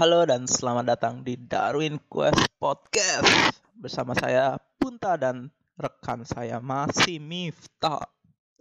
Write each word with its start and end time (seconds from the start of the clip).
Halo 0.00 0.24
dan 0.24 0.48
selamat 0.48 0.96
datang 0.96 1.20
di 1.20 1.36
Darwin 1.36 2.00
Quest 2.08 2.48
Podcast 2.56 3.60
bersama 3.76 4.16
saya 4.16 4.56
Punta 4.80 5.20
dan 5.20 5.52
rekan 5.76 6.24
saya 6.24 6.56
masih 6.56 7.20
Miftah. 7.20 8.08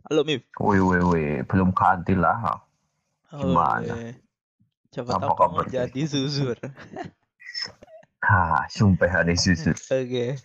Halo 0.04 0.28
Mif. 0.28 0.44
Wih, 0.60 0.84
wih, 0.84 1.00
wih. 1.00 1.40
Belum 1.48 1.72
kantil 1.72 2.28
lah. 2.28 2.60
Gimana? 3.32 4.20
Coba 4.92 5.16
Apa 5.16 5.24
tahu 5.24 5.36
kamu 5.40 5.60
jadi 5.72 6.02
zuzur. 6.12 6.60
Ha, 8.20 8.68
sumpah 8.68 9.08
hari 9.08 9.40
susut. 9.48 9.80
Oke. 9.96 10.36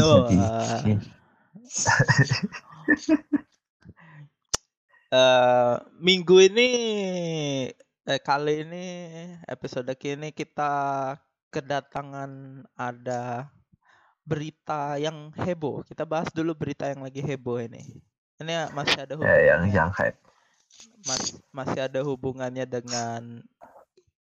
No, 0.00 0.24
jadi, 0.24 0.40
uh, 0.40 0.96
Eh, 5.08 5.74
minggu 6.04 6.36
ini 6.52 6.70
eh, 8.08 8.20
kali 8.24 8.64
ini 8.64 8.84
episode 9.44 9.92
kini 10.00 10.32
kita 10.32 10.72
kedatangan 11.52 12.64
ada 12.72 13.52
berita 14.24 14.96
yang 14.96 15.28
heboh. 15.36 15.84
Kita 15.84 16.08
bahas 16.08 16.32
dulu 16.32 16.56
berita 16.56 16.88
yang 16.88 17.04
lagi 17.04 17.20
heboh 17.20 17.60
ini. 17.60 18.00
Ini 18.40 18.72
masih 18.72 19.04
ada 19.04 19.14
ya, 19.20 19.36
yang 19.56 19.62
hubungannya, 19.68 19.76
yang 19.76 19.90
mas- 21.04 21.36
masih 21.52 21.80
ada 21.84 22.00
hubungannya 22.00 22.64
dengan 22.64 23.44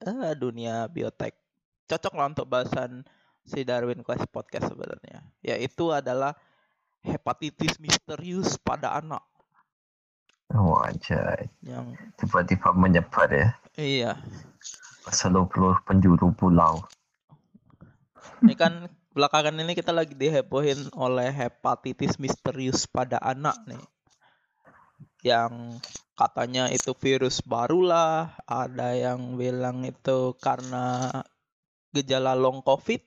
eh, 0.05 0.35
dunia 0.37 0.85
biotek. 0.93 1.33
Cocok 1.89 2.15
lah 2.21 2.27
untuk 2.29 2.47
bahasan 2.53 3.01
si 3.49 3.65
Darwin 3.65 4.05
Quest 4.05 4.29
podcast 4.29 4.69
sebenarnya. 4.69 5.25
Yaitu 5.41 5.89
adalah 5.89 6.37
hepatitis 7.01 7.81
misterius 7.81 8.61
pada 8.61 8.93
anak 8.93 9.25
oh, 10.55 10.79
anjay. 10.83 11.51
yang 11.63 11.95
Tiba-tiba 12.19 12.75
menyebar 12.75 13.29
ya. 13.31 13.49
iya 13.79 14.13
ke 15.01 15.13
seluruh 15.17 15.81
penjuru 15.89 16.31
pulau. 16.37 16.85
Ini 18.45 18.55
kan 18.55 18.87
belakangan 19.11 19.59
ini 19.59 19.73
kita 19.75 19.91
lagi 19.91 20.15
dihebohin 20.15 20.93
oleh 20.95 21.33
hepatitis 21.33 22.21
misterius 22.21 22.87
pada 22.87 23.19
anak 23.19 23.57
nih. 23.67 23.83
Yang 25.27 25.83
katanya 26.15 26.69
itu 26.71 26.93
virus 26.97 27.41
barulah, 27.43 28.37
ada 28.47 28.95
yang 28.95 29.35
bilang 29.35 29.83
itu 29.89 30.37
karena 30.39 31.11
gejala 31.91 32.37
long 32.39 32.63
covid. 32.63 33.01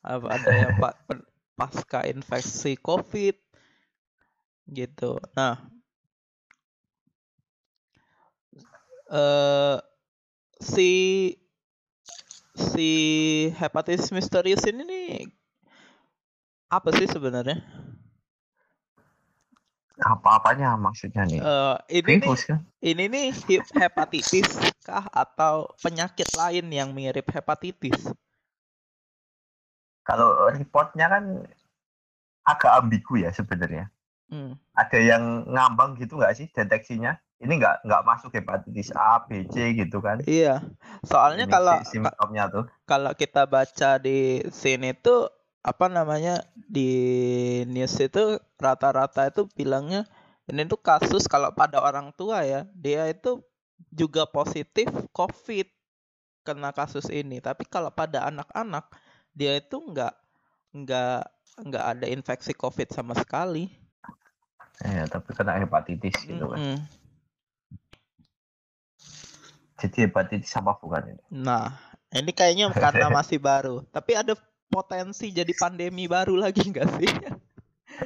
Apa- 0.00 0.40
Ada 0.40 0.50
yang 0.56 0.74
pasca 1.54 2.00
infeksi 2.08 2.80
covid 2.80 3.43
gitu. 4.68 5.20
Nah, 5.36 5.60
eh 9.12 9.76
si 10.60 10.90
si 12.54 12.90
hepatitis 13.58 14.14
misterius 14.14 14.64
ini 14.64 14.82
nih 14.86 15.08
apa 16.70 16.90
sih 16.94 17.06
sebenarnya? 17.06 17.60
Apa-apanya 19.94 20.74
maksudnya 20.74 21.22
nih? 21.22 21.38
Eh, 21.38 21.76
ini 22.02 22.12
nih, 22.18 22.34
kan? 22.50 22.58
ini 22.82 23.04
nih 23.06 23.26
hepatitis 23.78 24.58
kah 24.82 25.06
atau 25.14 25.70
penyakit 25.78 26.26
lain 26.34 26.66
yang 26.66 26.90
mirip 26.90 27.30
hepatitis? 27.30 28.10
Kalau 30.02 30.50
reportnya 30.50 31.06
kan 31.08 31.24
agak 32.44 32.72
ambigu 32.74 33.22
ya 33.22 33.30
sebenarnya. 33.30 33.88
Hmm. 34.30 34.56
Ada 34.74 34.98
yang 34.98 35.24
ngambang 35.54 35.94
gitu 36.02 36.18
nggak 36.18 36.34
sih 36.34 36.46
deteksinya? 36.50 37.14
Ini 37.38 37.52
nggak 37.60 37.74
nggak 37.86 38.02
masuk 38.08 38.30
hepatitis 38.34 38.90
A, 38.96 39.22
B, 39.26 39.46
C 39.52 39.74
gitu 39.76 39.98
kan? 40.02 40.18
Iya, 40.24 40.64
soalnya 41.06 41.44
Ini 41.46 41.52
kalau 41.54 41.76
si- 41.84 41.98
simptomnya 41.98 42.44
tuh. 42.50 42.64
kalau 42.90 43.12
kita 43.14 43.44
baca 43.46 43.90
di 44.00 44.40
sini 44.50 44.92
tuh 44.96 45.28
apa 45.64 45.86
namanya 45.88 46.44
di 46.54 46.90
news 47.68 47.96
itu 48.00 48.36
rata-rata 48.60 49.28
itu 49.32 49.48
bilangnya 49.56 50.04
ini 50.50 50.68
tuh 50.68 50.76
kasus 50.80 51.24
kalau 51.24 51.50
pada 51.56 51.80
orang 51.80 52.12
tua 52.12 52.44
ya 52.44 52.68
dia 52.76 53.08
itu 53.08 53.40
juga 53.92 54.28
positif 54.28 54.88
COVID 55.16 55.66
kena 56.46 56.70
kasus 56.76 57.08
ini 57.12 57.40
tapi 57.40 57.64
kalau 57.68 57.90
pada 57.92 58.28
anak-anak 58.28 58.84
dia 59.32 59.56
itu 59.60 59.76
nggak 59.80 60.14
nggak 60.76 61.20
nggak 61.68 61.84
ada 61.92 62.06
infeksi 62.10 62.52
COVID 62.56 62.88
sama 62.92 63.14
sekali. 63.16 63.70
Ya, 64.82 65.06
tapi 65.06 65.30
kena 65.38 65.62
hepatitis 65.62 66.18
gitu 66.26 66.50
kan. 66.50 66.58
Mm-mm. 66.58 66.78
Jadi 69.78 69.98
hepatitis 70.08 70.50
apa 70.58 70.74
bukan 70.80 71.14
ini? 71.14 71.22
Nah 71.30 71.70
ini 72.10 72.34
kayaknya 72.34 72.74
karena 72.74 73.06
masih 73.22 73.38
baru 73.38 73.86
tapi 73.94 74.18
ada 74.18 74.34
potensi 74.66 75.30
jadi 75.30 75.54
pandemi 75.54 76.10
baru 76.10 76.34
lagi 76.34 76.66
nggak 76.66 76.88
sih? 76.98 77.12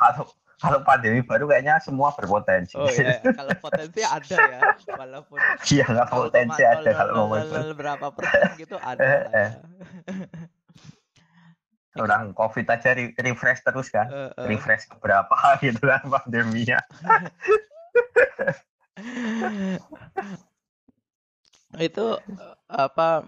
kalau 0.00 0.22
kalau 0.60 0.84
pandemi 0.84 1.24
baru 1.24 1.48
kayaknya 1.48 1.80
semua 1.80 2.12
berpotensi. 2.12 2.76
Oh 2.76 2.84
ya, 2.86 3.24
kalau 3.34 3.56
potensi 3.58 4.04
ada 4.04 4.36
ya, 4.36 4.60
walaupun 4.92 5.40
Iya 5.72 5.84
nggak 5.88 6.06
kalau 6.12 6.28
potensi 6.28 6.62
ada 6.62 6.90
kalau 6.94 7.26
mau 7.26 7.40
0,00 7.40 7.80
berapa 7.80 8.06
persen 8.12 8.50
gitu 8.60 8.76
ada. 8.78 9.08
orang 11.98 12.30
covid 12.36 12.66
aja 12.70 12.94
re- 12.94 13.14
refresh 13.18 13.66
terus 13.66 13.90
kan. 13.90 14.06
Eh, 14.10 14.30
eh. 14.30 14.46
Refresh 14.54 14.86
berapa 15.02 15.34
gitu 15.64 15.82
kan 15.82 16.02
pandeminya. 16.06 16.78
itu 21.78 22.06
eh, 22.18 22.56
apa 22.66 23.24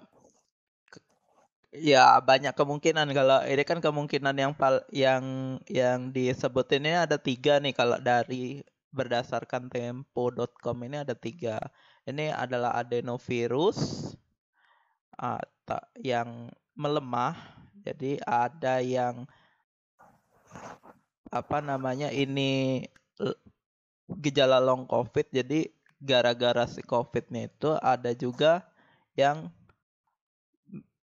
ya 1.72 2.20
banyak 2.20 2.52
kemungkinan 2.52 3.08
kalau 3.16 3.40
ini 3.48 3.64
kan 3.64 3.80
kemungkinan 3.80 4.36
yang 4.36 4.52
pal 4.52 4.84
yang 4.92 5.56
yang 5.70 6.12
disebut 6.12 6.68
ini 6.76 6.92
ada 7.06 7.16
tiga 7.16 7.56
nih 7.62 7.72
kalau 7.72 7.96
dari 7.96 8.60
berdasarkan 8.92 9.72
tempo.com 9.72 10.76
ini 10.84 11.00
ada 11.00 11.16
tiga 11.16 11.56
ini 12.04 12.28
adalah 12.28 12.76
adenovirus 12.76 14.12
atau 15.16 15.80
yang 16.02 16.52
melemah 16.76 17.61
jadi 17.86 18.18
ada 18.24 18.78
yang 18.80 19.26
apa 21.32 21.58
namanya 21.64 22.08
ini 22.12 22.84
l- 23.20 23.40
gejala 24.20 24.58
long 24.60 24.84
covid 24.84 25.26
jadi 25.32 25.70
gara-gara 26.02 26.66
si 26.66 26.82
covidnya 26.82 27.46
itu 27.48 27.70
ada 27.78 28.10
juga 28.12 28.66
yang 29.16 29.48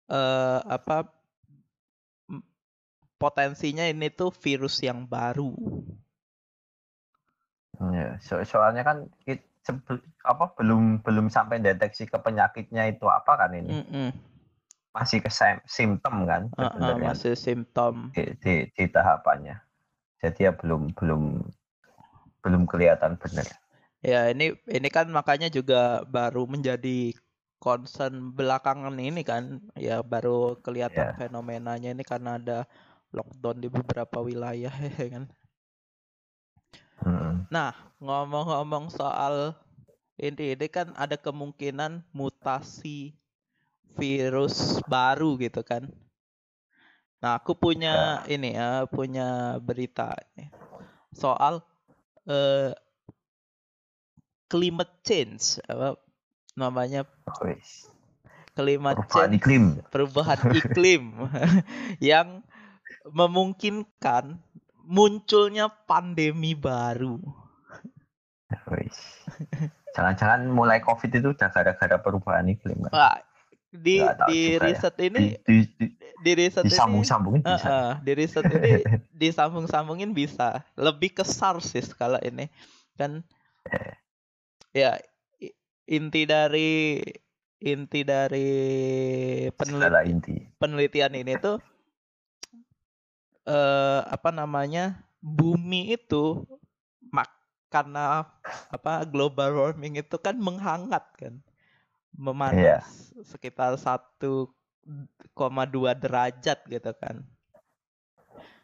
eh, 0.09 0.59
apa 0.66 0.97
potensinya 3.19 3.85
ini 3.88 4.07
tuh 4.12 4.31
virus 4.31 4.79
yang 4.84 5.03
baru 5.07 5.51
Ya, 7.79 8.19
so- 8.19 8.44
soalnya 8.44 8.84
kan 8.84 9.07
it- 9.23 9.47
apa 10.25 10.51
belum 10.57 11.00
belum 11.06 11.29
sampai 11.31 11.62
deteksi 11.62 12.09
ke 12.09 12.18
penyakitnya 12.19 12.89
itu 12.91 13.06
apa 13.07 13.38
kan 13.39 13.53
ini. 13.56 13.72
Mm-mm. 13.72 14.09
Masih 15.00 15.24
ke 15.24 15.32
sim- 15.32 15.64
simptom 15.64 16.28
kan 16.28 16.52
Uh-uh, 16.60 16.68
sebenarnya 16.68 17.16
masih 17.16 17.34
simptom 17.40 18.12
di, 18.12 18.24
di, 18.44 18.54
di 18.76 18.86
tahapannya. 18.92 19.64
Jadi 20.19 20.44
ya 20.44 20.51
belum 20.51 20.92
belum 20.92 21.40
belum 22.44 22.68
kelihatan 22.68 23.16
benar. 23.16 23.48
ya 24.00 24.31
ini 24.31 24.56
ini 24.68 24.88
kan 24.92 25.12
makanya 25.12 25.51
juga 25.51 26.04
baru 26.07 26.48
menjadi 26.48 27.12
concern 27.60 28.31
belakangan 28.31 28.96
ini 28.96 29.28
kan 29.28 29.60
ya 29.75 30.00
baru 30.00 30.56
kelihatan 30.63 31.12
Ya. 31.12 31.16
fenomenanya 31.19 31.92
ini 31.92 32.04
karena 32.07 32.40
ada 32.40 32.63
lockdown 33.12 33.60
di 33.60 33.68
beberapa 33.68 34.24
wilayah 34.24 34.72
ya 35.00 35.07
kan 35.12 35.28
Mm. 37.00 37.48
Nah, 37.48 37.72
ngomong-ngomong 38.04 38.92
soal 38.92 39.56
ini, 40.19 40.56
ini 40.56 40.68
kan 40.68 40.92
ada 41.00 41.16
kemungkinan 41.16 42.04
mutasi 42.12 43.16
virus 43.97 44.77
baru 44.86 45.39
gitu 45.39 45.63
kan. 45.65 45.89
Nah, 47.19 47.39
aku 47.39 47.56
punya 47.56 48.24
ini 48.31 48.56
ya, 48.56 48.88
punya 48.88 49.59
berita 49.59 50.15
ini. 50.36 50.47
soal 51.09 51.65
eh, 52.30 52.71
climate 54.45 54.94
change, 55.01 55.57
apa 55.65 55.97
namanya 56.53 57.01
climate 58.53 58.97
Perubahan 59.00 59.30
change, 59.31 59.38
iklim. 59.41 59.63
perubahan 59.89 60.39
iklim 60.62 61.03
yang 62.13 62.45
memungkinkan 63.09 64.38
munculnya 64.85 65.69
pandemi 65.85 66.57
baru. 66.57 67.21
Jangan-jangan 69.94 70.50
mulai 70.50 70.81
COVID 70.81 71.12
itu 71.13 71.27
udah 71.38 71.50
gara-gara 71.53 71.97
perubahan 72.01 72.50
iklim 72.50 72.89
kan? 72.89 72.92
Wah, 72.94 73.18
di 73.69 74.01
di 74.25 74.57
ya. 74.57 74.62
riset 74.62 74.95
ini 75.00 75.38
Di, 75.45 75.57
di, 75.77 75.88
di, 76.19 76.31
riset 76.36 76.66
ini 76.66 76.74
disambung-sambungin 76.74 77.42
Eh, 77.45 77.54
bisa. 77.56 77.68
eh, 77.69 77.92
di 78.01 78.12
riset 78.18 78.48
ini 78.50 78.74
disambung-sambungin 79.13 80.12
bisa 80.12 80.62
lebih 80.86 81.13
ke 81.13 81.24
SARS 81.24 81.71
sih 81.74 81.86
kalau 81.94 82.18
ini 82.21 82.50
kan 82.98 83.21
ya 84.74 84.98
inti 85.88 86.25
dari 86.25 87.00
inti 87.60 88.01
dari 88.06 88.50
penelit- 89.54 89.89
Segala 89.89 90.01
inti. 90.06 90.36
penelitian 90.57 91.13
ini 91.16 91.33
tuh 91.38 91.57
eh 93.50 94.01
apa 94.06 94.30
namanya 94.30 95.01
bumi 95.19 95.95
itu 95.95 96.45
mak 97.10 97.30
karena 97.74 98.25
apa 98.69 99.06
global 99.10 99.50
warming 99.57 99.98
itu 99.98 100.16
kan 100.21 100.38
menghangat 100.38 101.04
kan 101.18 101.33
memanas 102.15 103.13
sekitar 103.23 103.75
1,2 103.75 104.21
derajat 105.95 106.59
gitu 106.65 106.91
kan. 106.97 107.25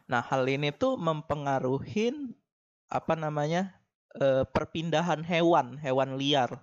Nah 0.06 0.22
hal 0.22 0.46
ini 0.46 0.70
tuh 0.70 0.98
mempengaruhi 0.98 2.14
apa 2.90 3.14
namanya 3.18 3.74
eh, 4.18 4.46
perpindahan 4.46 5.26
hewan 5.26 5.82
hewan 5.82 6.18
liar. 6.18 6.62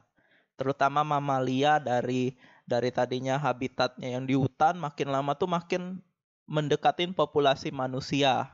Terutama 0.54 1.02
mamalia 1.02 1.82
dari 1.82 2.38
dari 2.62 2.94
tadinya 2.94 3.36
habitatnya 3.36 4.14
yang 4.14 4.24
di 4.24 4.38
hutan 4.38 4.78
makin 4.78 5.10
lama 5.10 5.34
tuh 5.34 5.50
makin 5.50 5.98
mendekatin 6.46 7.10
populasi 7.16 7.74
manusia. 7.74 8.50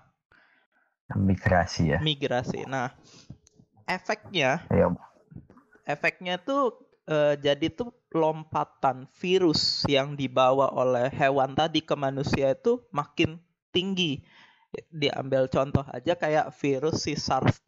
Migrasi 1.08 1.96
ya. 1.96 1.98
migrasi. 2.04 2.68
Nah, 2.68 2.92
efeknya 3.88 4.60
Ya, 4.68 4.92
efeknya 5.88 6.36
tuh 6.36 6.87
eh, 7.08 7.34
jadi 7.40 7.72
tuh 7.72 7.90
lompatan 8.12 9.08
virus 9.16 9.84
yang 9.88 10.14
dibawa 10.14 10.68
oleh 10.76 11.08
hewan 11.08 11.56
tadi 11.56 11.80
ke 11.80 11.96
manusia 11.96 12.52
itu 12.52 12.84
makin 12.92 13.40
tinggi. 13.72 14.20
Diambil 14.92 15.48
contoh 15.48 15.84
aja 15.88 16.12
kayak 16.12 16.52
virus 16.60 17.08
si 17.08 17.16
SARS 17.16 17.64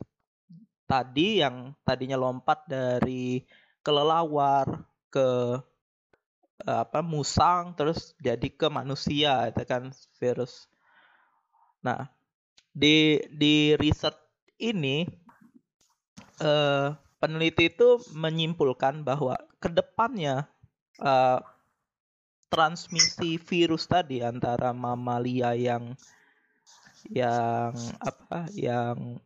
tadi 0.85 1.41
yang 1.41 1.73
tadinya 1.87 2.19
lompat 2.21 2.67
dari 2.69 3.41
kelelawar 3.81 4.85
ke 5.09 5.57
eh, 6.69 6.79
apa 6.85 7.01
musang 7.01 7.73
terus 7.79 8.13
jadi 8.21 8.49
ke 8.53 8.69
manusia 8.69 9.49
itu 9.49 9.63
kan 9.65 9.95
virus. 10.21 10.69
Nah, 11.81 12.13
di 12.77 13.17
di 13.33 13.73
riset 13.81 14.13
ini 14.61 15.09
eh, 16.41 16.89
peneliti 17.21 17.71
itu 17.71 18.01
menyimpulkan 18.17 19.05
bahwa 19.05 19.37
ke 19.61 19.69
depannya 19.69 20.49
eh, 20.99 21.41
transmisi 22.51 23.39
virus 23.39 23.87
tadi 23.87 24.25
antara 24.25 24.75
mamalia 24.75 25.55
yang 25.55 25.95
yang 27.07 27.73
apa 28.03 28.51
yang 28.57 29.23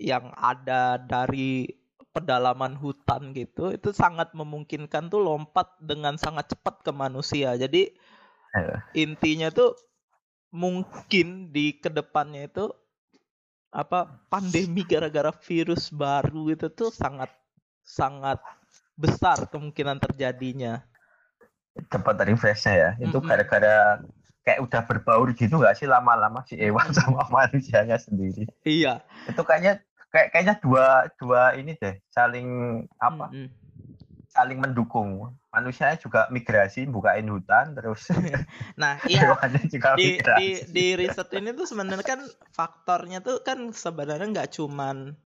yang 0.00 0.32
ada 0.34 0.96
dari 0.96 1.68
pedalaman 2.16 2.80
hutan 2.80 3.36
gitu 3.36 3.76
itu 3.76 3.92
sangat 3.92 4.32
memungkinkan 4.32 5.12
tuh 5.12 5.20
lompat 5.20 5.76
dengan 5.84 6.16
sangat 6.16 6.56
cepat 6.56 6.80
ke 6.80 6.90
manusia 6.96 7.52
jadi 7.60 7.92
Eh. 8.56 9.04
intinya 9.04 9.52
tuh 9.52 9.76
mungkin 10.48 11.52
di 11.52 11.76
ke 11.76 11.92
depannya 11.92 12.48
itu 12.48 12.72
apa 13.76 14.08
pandemi 14.32 14.80
gara-gara 14.88 15.28
virus 15.44 15.92
baru 15.92 16.48
itu 16.48 16.72
tuh 16.72 16.88
sangat 16.88 17.28
sangat 17.84 18.40
besar 18.96 19.44
kemungkinan 19.52 20.00
terjadinya 20.00 20.80
cepat 21.92 22.16
refreshnya 22.24 22.72
ya. 22.72 22.90
Itu 22.96 23.20
gara-gara 23.20 24.00
kayak 24.46 24.60
udah 24.64 24.80
berbaur 24.86 25.28
gitu 25.36 25.60
nggak 25.60 25.76
sih 25.76 25.84
lama-lama 25.90 26.40
si 26.48 26.56
hewan 26.56 26.88
sama 26.96 27.28
manusianya 27.28 28.00
sendiri. 28.00 28.48
iya 28.64 29.04
Itu 29.28 29.44
kayaknya 29.44 29.84
kayak 30.08 30.32
kayaknya 30.32 30.54
dua 30.62 31.10
dua 31.20 31.52
ini 31.58 31.76
deh 31.76 32.00
saling 32.08 32.48
apa 32.96 33.28
Mm-mm. 33.28 33.65
Saling 34.36 34.60
mendukung. 34.60 35.32
Manusianya 35.48 35.96
juga 35.96 36.28
migrasi 36.28 36.84
bukain 36.84 37.24
hutan 37.32 37.72
terus 37.72 38.12
nah 38.80 39.00
iya 39.08 39.32
juga 39.72 39.96
di 39.96 40.20
di 40.20 40.20
migrasi. 40.20 40.68
di 40.68 40.86
riset 40.92 41.32
ini 41.32 41.56
tuh 41.56 41.64
sebenarnya 41.64 42.04
kan 42.04 42.20
faktornya 42.52 43.24
tuh 43.24 43.40
kan 43.40 43.72
sebenarnya 43.72 44.28
nggak 44.28 44.52
cuman 44.52 45.16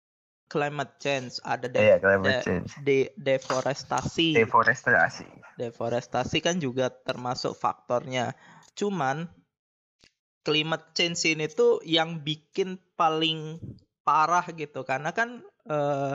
climate 0.47 0.95
change 1.03 1.43
ada 1.43 1.67
de- 1.67 1.83
Iya, 1.83 1.97
climate 1.99 2.31
de- 2.31 2.43
change. 2.47 2.71
de- 2.83 3.11
deforestasi 3.19 4.39
Deforestasi. 4.39 5.27
deforestasi 5.59 6.39
kan 6.41 6.57
juga 6.63 6.89
termasuk 6.89 7.53
faktornya. 7.53 8.33
Cuman 8.75 9.29
climate 10.41 10.97
change 10.97 11.27
ini 11.29 11.47
tuh 11.47 11.85
yang 11.85 12.25
bikin 12.25 12.81
paling 12.97 13.61
parah 14.03 14.47
gitu 14.51 14.83
karena 14.89 15.13
kan 15.13 15.45
eh, 15.69 16.15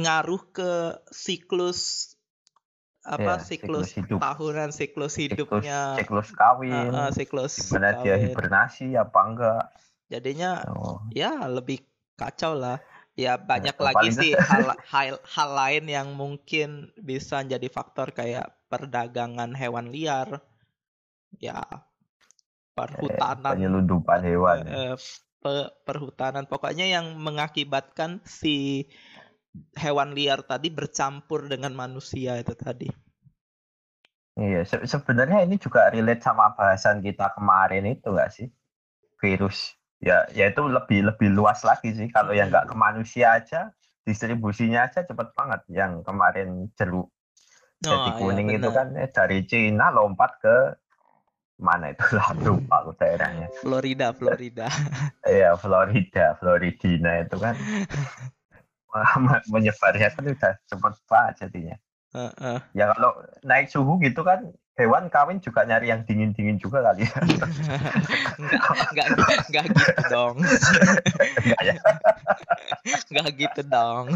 ngaruh 0.00 0.42
ke 0.56 0.70
siklus 1.24 1.80
apa 3.14 3.32
Iya, 3.32 3.44
siklus, 3.48 3.88
siklus 3.88 3.88
hidup. 3.98 4.22
tahunan 4.22 4.70
siklus 4.78 5.14
Siklus, 5.16 5.22
hidupnya 5.22 5.80
siklus 5.96 6.28
eh, 6.28 6.38
kawin. 6.40 6.92
eh, 6.98 7.10
siklus 7.16 7.54
Gimana 7.58 7.88
dia 8.02 8.14
kawin. 8.14 8.24
hibernasi 8.24 8.84
apa 9.04 9.18
enggak? 9.28 9.62
Jadinya 10.12 10.50
Oh. 10.68 10.98
ya 11.12 11.30
lebih 11.56 11.78
kacau 12.20 12.52
lah. 12.56 12.78
Ya 13.18 13.34
banyak 13.50 13.74
Ya, 13.74 13.82
lagi 13.86 14.08
sih 14.14 14.32
hal, 14.48 14.64
hal 14.92 15.18
hal 15.34 15.50
lain 15.60 15.84
yang 15.90 16.08
mungkin 16.14 16.68
bisa 17.10 17.42
jadi 17.42 17.66
faktor 17.76 18.14
kayak 18.14 18.46
perdagangan 18.70 19.50
hewan 19.58 19.90
liar, 19.90 20.28
ya 21.40 21.88
perhutanan, 22.76 23.58
Penyelundupan 23.58 24.20
hewan. 24.22 24.58
eh, 24.68 24.94
pe- 25.42 25.72
perhutanan, 25.86 26.44
pokoknya 26.52 26.86
yang 26.94 27.06
mengakibatkan 27.26 28.10
si 28.40 28.86
hewan 29.82 30.10
liar 30.18 30.40
tadi 30.50 30.68
bercampur 30.78 31.40
dengan 31.52 31.72
manusia 31.82 32.32
itu 32.42 32.54
tadi. 32.64 32.88
Iya, 34.38 34.58
se- 34.70 34.86
sebenarnya 34.94 35.38
ini 35.46 35.56
juga 35.64 35.80
relate 35.94 36.22
sama 36.22 36.44
bahasan 36.58 36.96
kita 37.06 37.34
kemarin 37.36 37.82
itu 37.92 38.06
enggak 38.14 38.30
sih? 38.36 38.46
Virus. 39.22 39.58
Ya, 40.08 40.16
ya 40.38 40.44
itu 40.52 40.62
lebih 40.76 41.00
lebih 41.10 41.28
luas 41.38 41.60
lagi 41.70 41.88
sih. 41.98 42.08
Kalau 42.16 42.32
yang 42.38 42.48
nggak 42.52 42.66
ke 42.70 42.76
manusia 42.86 43.26
aja, 43.38 43.60
distribusinya 44.08 44.80
aja 44.88 45.00
cepet 45.10 45.28
banget. 45.38 45.60
Yang 45.80 45.92
kemarin 46.08 46.48
jeruk 46.78 47.08
jadi 47.90 48.10
Oh, 48.10 48.18
ya, 48.20 48.40
kuning 48.40 48.48
itu 48.56 48.68
benar. 48.68 48.74
kan 48.76 48.88
eh, 49.02 49.10
dari 49.16 49.38
Cina 49.50 49.86
lompat 49.96 50.32
ke 50.44 50.56
mana 51.66 51.90
itu 51.94 52.04
lah 52.18 52.28
lupa 52.46 52.74
aku 52.82 52.92
daerahnya. 52.98 53.48
Florida, 53.60 54.12
Florida. 54.12 54.68
Iya, 55.32 55.48
Florida, 55.62 56.24
Floridina 56.40 57.10
itu 57.22 57.36
kan 57.44 57.56
menyebarnya 59.52 60.08
kan 60.14 60.24
udah 60.24 60.52
cepet 60.66 60.94
banget 61.06 61.34
jadinya. 61.46 61.76
Heeh. 62.08 62.58
Ya 62.72 62.84
kalau 62.96 63.12
naik 63.44 63.68
suhu 63.68 64.00
gitu 64.00 64.24
kan 64.24 64.48
hewan 64.78 65.10
kawin 65.10 65.42
juga 65.42 65.66
nyari 65.66 65.90
yang 65.90 66.06
dingin-dingin 66.06 66.56
juga 66.62 66.80
kali 66.80 67.04
ya. 67.04 67.18
Enggak, 68.38 69.06
enggak, 69.10 69.38
enggak 69.50 69.64
gitu 69.74 70.02
dong. 70.06 70.36
Enggak 71.42 71.62
ya. 71.66 71.74
Enggak 73.10 73.28
gitu 73.34 73.60
dong. 73.66 74.06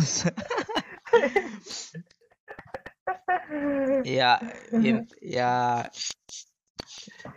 ya, 4.07 4.39
in, 4.71 5.05
ya 5.19 5.85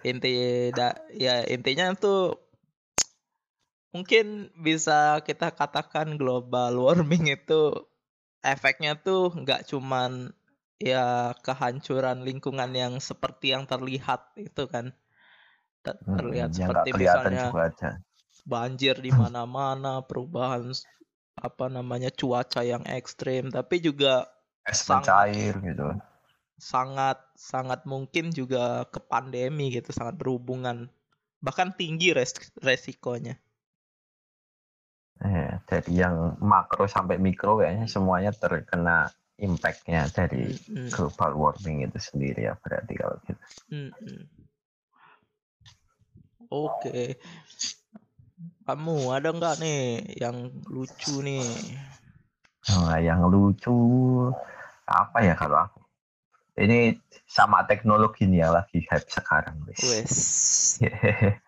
inti 0.06 0.34
da, 0.72 0.94
ya 1.10 1.42
intinya 1.50 1.98
tuh 1.98 2.45
mungkin 3.96 4.26
bisa 4.68 5.00
kita 5.28 5.48
katakan 5.60 6.08
global 6.22 6.74
warming 6.86 7.26
itu 7.38 7.62
efeknya 8.54 8.94
tuh 9.08 9.24
nggak 9.42 9.62
cuman 9.72 10.12
ya 10.92 11.06
kehancuran 11.48 12.20
lingkungan 12.28 12.72
yang 12.84 12.94
seperti 13.10 13.46
yang 13.56 13.64
terlihat 13.72 14.22
itu 14.48 14.64
kan 14.74 14.88
Ter- 15.86 16.04
Hmm, 16.06 16.18
terlihat 16.18 16.52
yang 16.62 16.74
seperti 16.80 16.90
misalnya 17.02 17.46
banjir 18.54 18.96
di 19.06 19.12
mana-mana, 19.22 19.94
perubahan 20.10 20.64
apa 21.48 21.66
namanya 21.78 22.10
cuaca 22.20 22.62
yang 22.72 22.84
ekstrim, 23.00 23.44
tapi 23.58 23.76
juga 23.88 24.14
Es 24.72 24.82
mencair 24.90 25.54
gitu. 25.68 25.88
sangat 26.72 27.18
sangat 27.52 27.82
mungkin 27.94 28.26
juga 28.40 28.64
ke 28.94 29.00
pandemi 29.12 29.66
gitu, 29.76 29.90
sangat 29.98 30.16
berhubungan, 30.22 30.78
bahkan 31.46 31.70
tinggi 31.80 32.08
res 32.18 32.32
resikonya. 32.68 33.36
Eh, 35.24 35.52
dari 35.64 35.92
yang 35.96 36.36
makro 36.44 36.92
sampai 36.92 37.16
mikro 37.16 37.64
kayaknya 37.64 37.88
semuanya 37.88 38.36
terkena 38.36 39.08
impact-nya 39.40 40.12
dari 40.12 40.52
Mm, 40.68 40.76
mm, 40.76 40.90
global 40.92 41.32
warming 41.40 41.88
itu 41.88 42.00
sendiri 42.00 42.52
ya 42.52 42.54
berarti 42.60 42.94
kalau 43.00 43.16
gitu. 43.24 43.40
mm, 43.72 43.92
mm. 43.96 44.24
Oke, 46.52 47.18
kamu 48.68 48.96
ada 49.16 49.30
nggak 49.32 49.56
nih 49.64 49.82
yang 50.20 50.52
lucu 50.68 51.24
nih? 51.24 51.42
Nah, 52.70 52.98
yang 53.00 53.22
lucu 53.32 53.76
apa 54.86 55.18
ya 55.26 55.34
kalau 55.38 55.58
aku? 55.66 55.80
Ini 56.56 56.96
sama 57.28 57.68
teknologi 57.68 58.28
nih 58.28 58.48
yang 58.48 58.54
lagi 58.56 58.80
hype 58.88 59.10
sekarang, 59.12 59.56
wis. 59.68 59.84
Wes, 59.84 60.16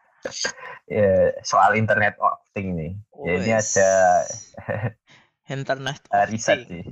Ya, 0.88 1.36
soal 1.44 1.76
internet 1.76 2.16
of 2.18 2.40
thing 2.56 2.74
nih. 2.74 2.92
Ya, 3.28 3.32
ini 3.38 3.52
ada 3.52 3.92
Internet 5.58 6.00
uh, 6.12 6.26
riset 6.28 6.68
sih. 6.68 6.84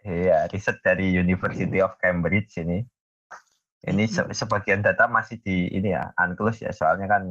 Iya, 0.00 0.48
riset 0.50 0.80
dari 0.82 1.12
University 1.14 1.78
of 1.82 1.94
Cambridge 2.00 2.56
ini. 2.62 2.82
Ini 3.80 4.04
se- 4.06 4.32
sebagian 4.36 4.84
data 4.84 5.08
masih 5.08 5.40
di 5.40 5.72
ini 5.72 5.96
ya, 5.96 6.12
unclosed 6.20 6.60
ya, 6.64 6.72
soalnya 6.72 7.08
kan 7.08 7.22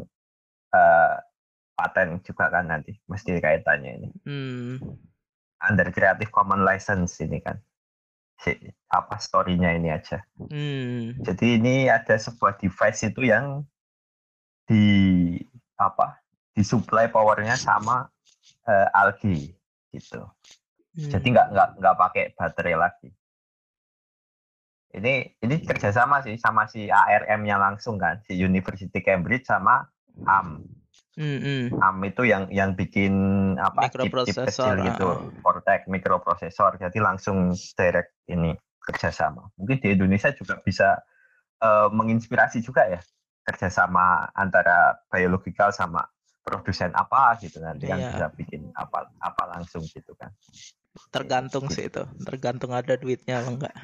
eh, 0.74 1.16
paten 1.78 2.20
juga 2.26 2.50
kan 2.50 2.66
nanti 2.68 2.98
mesti 3.06 3.38
kaitannya 3.38 3.92
ini. 4.02 4.10
Hmm. 4.26 4.76
Under 5.60 5.88
Creative 5.92 6.32
Commons 6.32 6.66
license 6.66 7.20
ini 7.22 7.40
kan. 7.44 7.60
Si, 8.40 8.56
apa 8.88 9.20
story-nya 9.20 9.76
ini 9.76 9.92
aja. 9.92 10.24
Hmm. 10.40 11.20
Jadi 11.22 11.60
ini 11.60 11.92
ada 11.92 12.16
sebuah 12.16 12.56
device 12.58 13.12
itu 13.12 13.28
yang 13.28 13.68
di 14.70 14.86
apa? 15.82 16.22
disuplai 16.60 17.08
powernya 17.08 17.56
sama 17.56 18.12
eh, 18.68 18.88
algae 18.92 19.56
gitu. 19.96 20.22
Jadi 20.92 21.28
Hmm. 21.32 21.34
nggak 21.40 21.48
nggak 21.56 21.70
nggak 21.80 21.96
pakai 21.96 22.24
baterai 22.36 22.76
lagi. 22.76 23.10
Ini 24.90 25.40
ini 25.40 25.56
kerjasama 25.64 26.20
sih 26.26 26.36
sama 26.36 26.68
si 26.68 26.92
ARM-nya 26.92 27.56
langsung 27.56 27.96
kan, 27.96 28.20
si 28.28 28.36
University 28.36 29.00
Cambridge 29.00 29.48
sama 29.48 29.88
AM. 30.28 30.68
Hmm, 31.16 31.40
hmm. 31.40 31.64
AM 31.80 31.98
itu 32.04 32.28
yang 32.28 32.52
yang 32.52 32.76
bikin 32.76 33.14
apa 33.62 33.88
chip-chip 33.88 34.12
Microprocessor, 34.12 34.50
kecil 34.50 34.76
gitu, 34.84 35.08
ah. 35.08 35.18
Cortex 35.40 35.80
mikroprosesor. 35.88 36.72
Jadi 36.82 36.98
langsung 37.00 37.56
direct 37.56 38.12
ini 38.28 38.52
kerjasama. 38.84 39.48
Mungkin 39.56 39.80
di 39.80 39.88
Indonesia 39.96 40.34
juga 40.36 40.60
bisa 40.60 41.00
eh, 41.64 41.88
menginspirasi 41.94 42.60
juga 42.66 42.90
ya 42.90 43.00
kerjasama 43.50 44.30
antara 44.38 45.02
biological 45.10 45.74
sama 45.74 46.06
produsen 46.46 46.94
apa 46.94 47.38
gitu 47.42 47.58
nanti 47.62 47.90
kan 47.90 47.98
Iya. 47.98 48.10
bisa 48.14 48.28
bikin 48.38 48.70
apa 48.78 49.10
apa 49.18 49.44
langsung 49.58 49.82
gitu 49.90 50.14
kan. 50.14 50.30
Tergantung 51.10 51.70
sih 51.74 51.90
itu. 51.90 52.06
Tergantung 52.22 52.74
ada 52.74 52.94
duitnya 52.94 53.42
apa 53.42 53.50
enggak. 53.50 53.76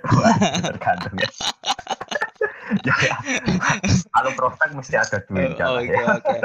tergantung 0.70 1.14
ya. 1.18 1.28
ya, 2.88 2.94
ya. 3.02 3.16
Kalau 4.10 4.30
prospek 4.38 4.70
mesti 4.78 4.94
ada 4.96 5.18
duit 5.26 5.58
Oh, 5.60 5.78
Oke 5.82 5.90
ya. 5.92 6.18
oke. 6.18 6.36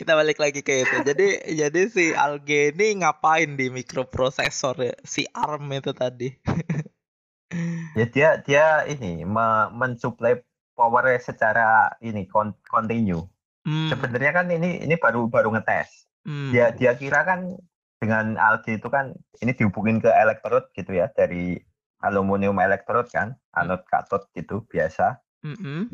Kita 0.00 0.12
balik 0.16 0.40
lagi 0.40 0.60
ke 0.64 0.84
itu. 0.84 0.96
Jadi 1.04 1.26
jadi 1.54 1.80
si 1.92 2.12
Alge 2.12 2.72
ini 2.74 3.04
ngapain 3.04 3.56
di 3.56 3.68
mikroprosesor 3.68 4.76
ya? 4.80 4.94
Si 5.04 5.28
ARM 5.28 5.68
itu 5.72 5.92
tadi. 5.92 6.28
ya 7.98 8.04
dia 8.10 8.30
dia 8.42 8.66
ini 8.90 9.22
me- 9.24 9.70
mensuplai 9.72 10.42
power 10.76 11.16
secara 11.18 11.90
ini 12.04 12.28
continue. 12.68 13.24
Hmm. 13.66 13.90
Sebenarnya 13.90 14.32
kan 14.36 14.46
ini 14.52 14.84
ini 14.84 14.94
baru 15.00 15.26
baru 15.26 15.56
ngetes. 15.56 16.06
hmm. 16.28 16.52
Dia 16.52 16.70
dia 16.76 16.92
kira 16.94 17.24
kan 17.26 17.56
dengan 17.96 18.36
algae 18.36 18.76
itu 18.76 18.92
kan 18.92 19.16
ini 19.40 19.56
dihubungin 19.56 19.98
ke 20.04 20.12
elektrod 20.12 20.68
gitu 20.76 20.92
ya 20.92 21.08
dari 21.16 21.56
aluminium 22.04 22.60
elektrod 22.60 23.08
kan, 23.08 23.32
anode 23.56 23.82
katod 23.88 24.28
gitu 24.36 24.62
biasa. 24.68 25.16
Mm-mm. 25.42 25.88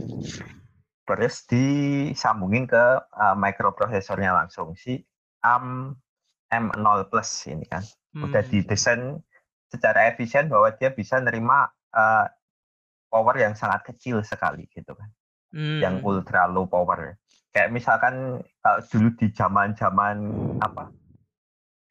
Terus 1.06 1.46
disambungin 1.46 2.66
ke 2.66 2.84
uh, 2.98 3.36
microprosesornya 3.38 4.34
langsung 4.34 4.74
si 4.74 4.98
AM 5.46 5.94
M0 6.50 7.06
Plus 7.08 7.30
ini 7.46 7.64
kan. 7.70 7.86
udah 8.12 8.44
Hmm. 8.44 8.50
didesain 8.52 9.02
secara 9.72 10.12
efisien 10.12 10.52
bahwa 10.52 10.68
dia 10.76 10.92
bisa 10.92 11.16
nerima 11.16 11.72
uh, 11.96 12.28
power 13.12 13.36
yang 13.36 13.52
sangat 13.52 13.84
kecil 13.84 14.24
sekali 14.24 14.64
gitu 14.72 14.96
kan, 14.96 15.12
Hmm. 15.52 15.84
yang 15.84 16.00
ultra 16.00 16.48
low 16.48 16.64
power. 16.64 17.20
Kayak 17.52 17.68
misalkan 17.68 18.40
kalau 18.64 18.80
dulu 18.88 19.12
di 19.20 19.28
zaman-zaman 19.28 20.16
apa 20.64 20.88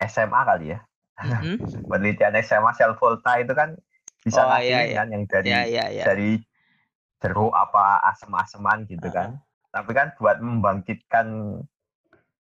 SMA 0.02 0.42
kali 0.42 0.74
ya, 0.74 0.82
Mm-mm. 1.22 1.62
penelitian 1.94 2.34
SMA 2.42 2.74
sel 2.74 2.98
volta 2.98 3.38
itu 3.38 3.54
kan 3.54 3.78
bisa 4.26 4.42
Oh, 4.42 4.58
iya, 4.58 4.90
iya. 4.90 5.06
kan 5.06 5.14
yang 5.14 5.30
dari 5.30 5.50
Ya 5.50 5.62
ya 5.70 5.86
ya. 5.94 6.04
dari 6.10 6.42
jeruk 7.22 7.54
apa 7.54 8.02
asem-aseman 8.10 8.90
gitu 8.90 9.06
Uh-uh. 9.06 9.14
kan. 9.14 9.30
Tapi 9.70 9.92
kan 9.94 10.18
buat 10.18 10.42
membangkitkan 10.42 11.62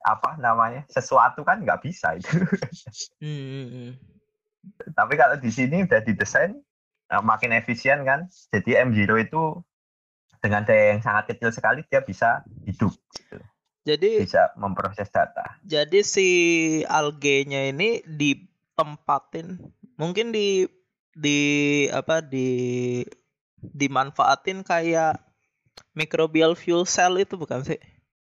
apa 0.02 0.42
namanya 0.42 0.82
sesuatu 0.90 1.46
kan 1.46 1.62
nggak 1.62 1.86
bisa 1.86 2.18
itu. 2.18 2.26
Hmm, 3.22 3.30
hmm, 3.30 3.68
hmm. 3.70 3.92
Tapi 4.98 5.14
kalau 5.14 5.38
di 5.38 5.54
sini 5.54 5.86
udah 5.86 6.02
didesain 6.02 6.58
makin 7.20 7.52
efisien 7.52 8.08
kan. 8.08 8.32
Jadi 8.50 8.80
M0 8.80 9.12
itu 9.20 9.60
dengan 10.40 10.64
daya 10.64 10.96
yang 10.96 11.04
sangat 11.04 11.36
kecil 11.36 11.52
sekali 11.52 11.84
dia 11.86 12.00
bisa 12.00 12.42
hidup, 12.64 12.96
gitu. 13.12 13.38
Jadi 13.82 14.24
bisa 14.24 14.54
memproses 14.56 15.10
data. 15.10 15.58
jadi 15.62 16.02
si 16.02 16.30
algenya 16.86 17.68
ini 17.68 18.02
ditempatin 18.06 19.58
mungkin 19.98 20.30
di 20.30 20.66
di 21.12 21.40
apa 21.90 22.22
di 22.22 23.02
dimanfaatin 23.60 24.64
kayak 24.64 25.20
microbial 25.94 26.54
fuel 26.54 26.86
cell 26.86 27.18
itu 27.18 27.38
bukan 27.38 27.62
sih? 27.62 27.78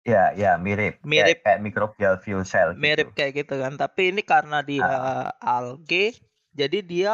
Ya, 0.03 0.35
ya 0.35 0.59
mirip. 0.59 0.99
Kayak- 0.99 1.07
Mirip. 1.07 1.37
kayak, 1.41 1.59
microbial 1.63 2.15
fuel 2.19 2.43
cell. 2.43 2.75
gitu. 2.75 2.81
Mirip 2.83 3.09
kayak 3.15 3.33
gitu 3.39 3.55
kan. 3.55 3.73
Tapi 3.73 4.11
ini 4.11 4.21
karena 4.21 4.59
dia 4.59 4.83
Ah. 4.83 5.29
alge 5.39 6.19
jadi 6.51 6.83
dia 6.83 7.13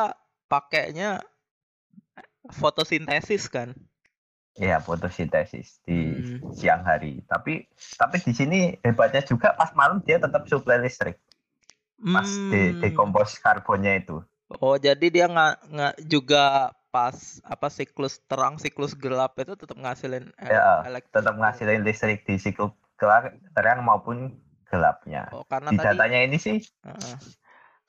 pakainya 0.50 1.22
fotosintesis 2.52 3.48
kan. 3.50 3.74
Iya, 4.60 4.84
fotosintesis 4.84 5.80
di 5.88 6.20
Hmm. 6.20 6.40
siang 6.52 6.84
hari. 6.84 7.24
Tapi 7.24 7.64
tapi 7.96 8.16
di 8.20 8.34
sini 8.36 8.60
hebatnya 8.84 9.24
juga 9.24 9.56
pas 9.56 9.72
malam 9.72 10.04
dia 10.04 10.20
tetap 10.20 10.44
suplai 10.52 10.82
listrik. 10.84 11.16
Pas 12.10 12.28
de 12.52 12.76
Hmm. 12.76 12.82
dekompos 12.84 13.40
karbonnya 13.40 13.96
itu. 14.02 14.20
Oh, 14.60 14.76
jadi 14.76 15.06
dia 15.14 15.26
nggak 15.30 15.56
nggak 15.70 15.96
juga 16.10 16.74
pas 16.90 17.16
apa 17.46 17.70
siklus 17.70 18.18
terang 18.26 18.58
siklus 18.58 18.98
gelap 18.98 19.38
itu 19.38 19.54
tetap 19.54 19.78
ngasilin 19.78 20.34
Ya, 20.42 20.82
elektrik. 20.90 21.14
Tetap 21.14 21.36
ngasilin 21.38 21.82
listrik 21.86 22.20
di 22.26 22.36
siklus 22.42 22.74
terang 23.00 23.80
maupun 23.86 24.36
gelapnya. 24.68 25.30
Oh, 25.32 25.46
karena 25.46 25.72
Di 25.72 25.78
tadi 25.78 25.96
datanya 25.96 26.20
ini 26.26 26.38
sih 26.42 26.58
Heeh. 26.84 27.16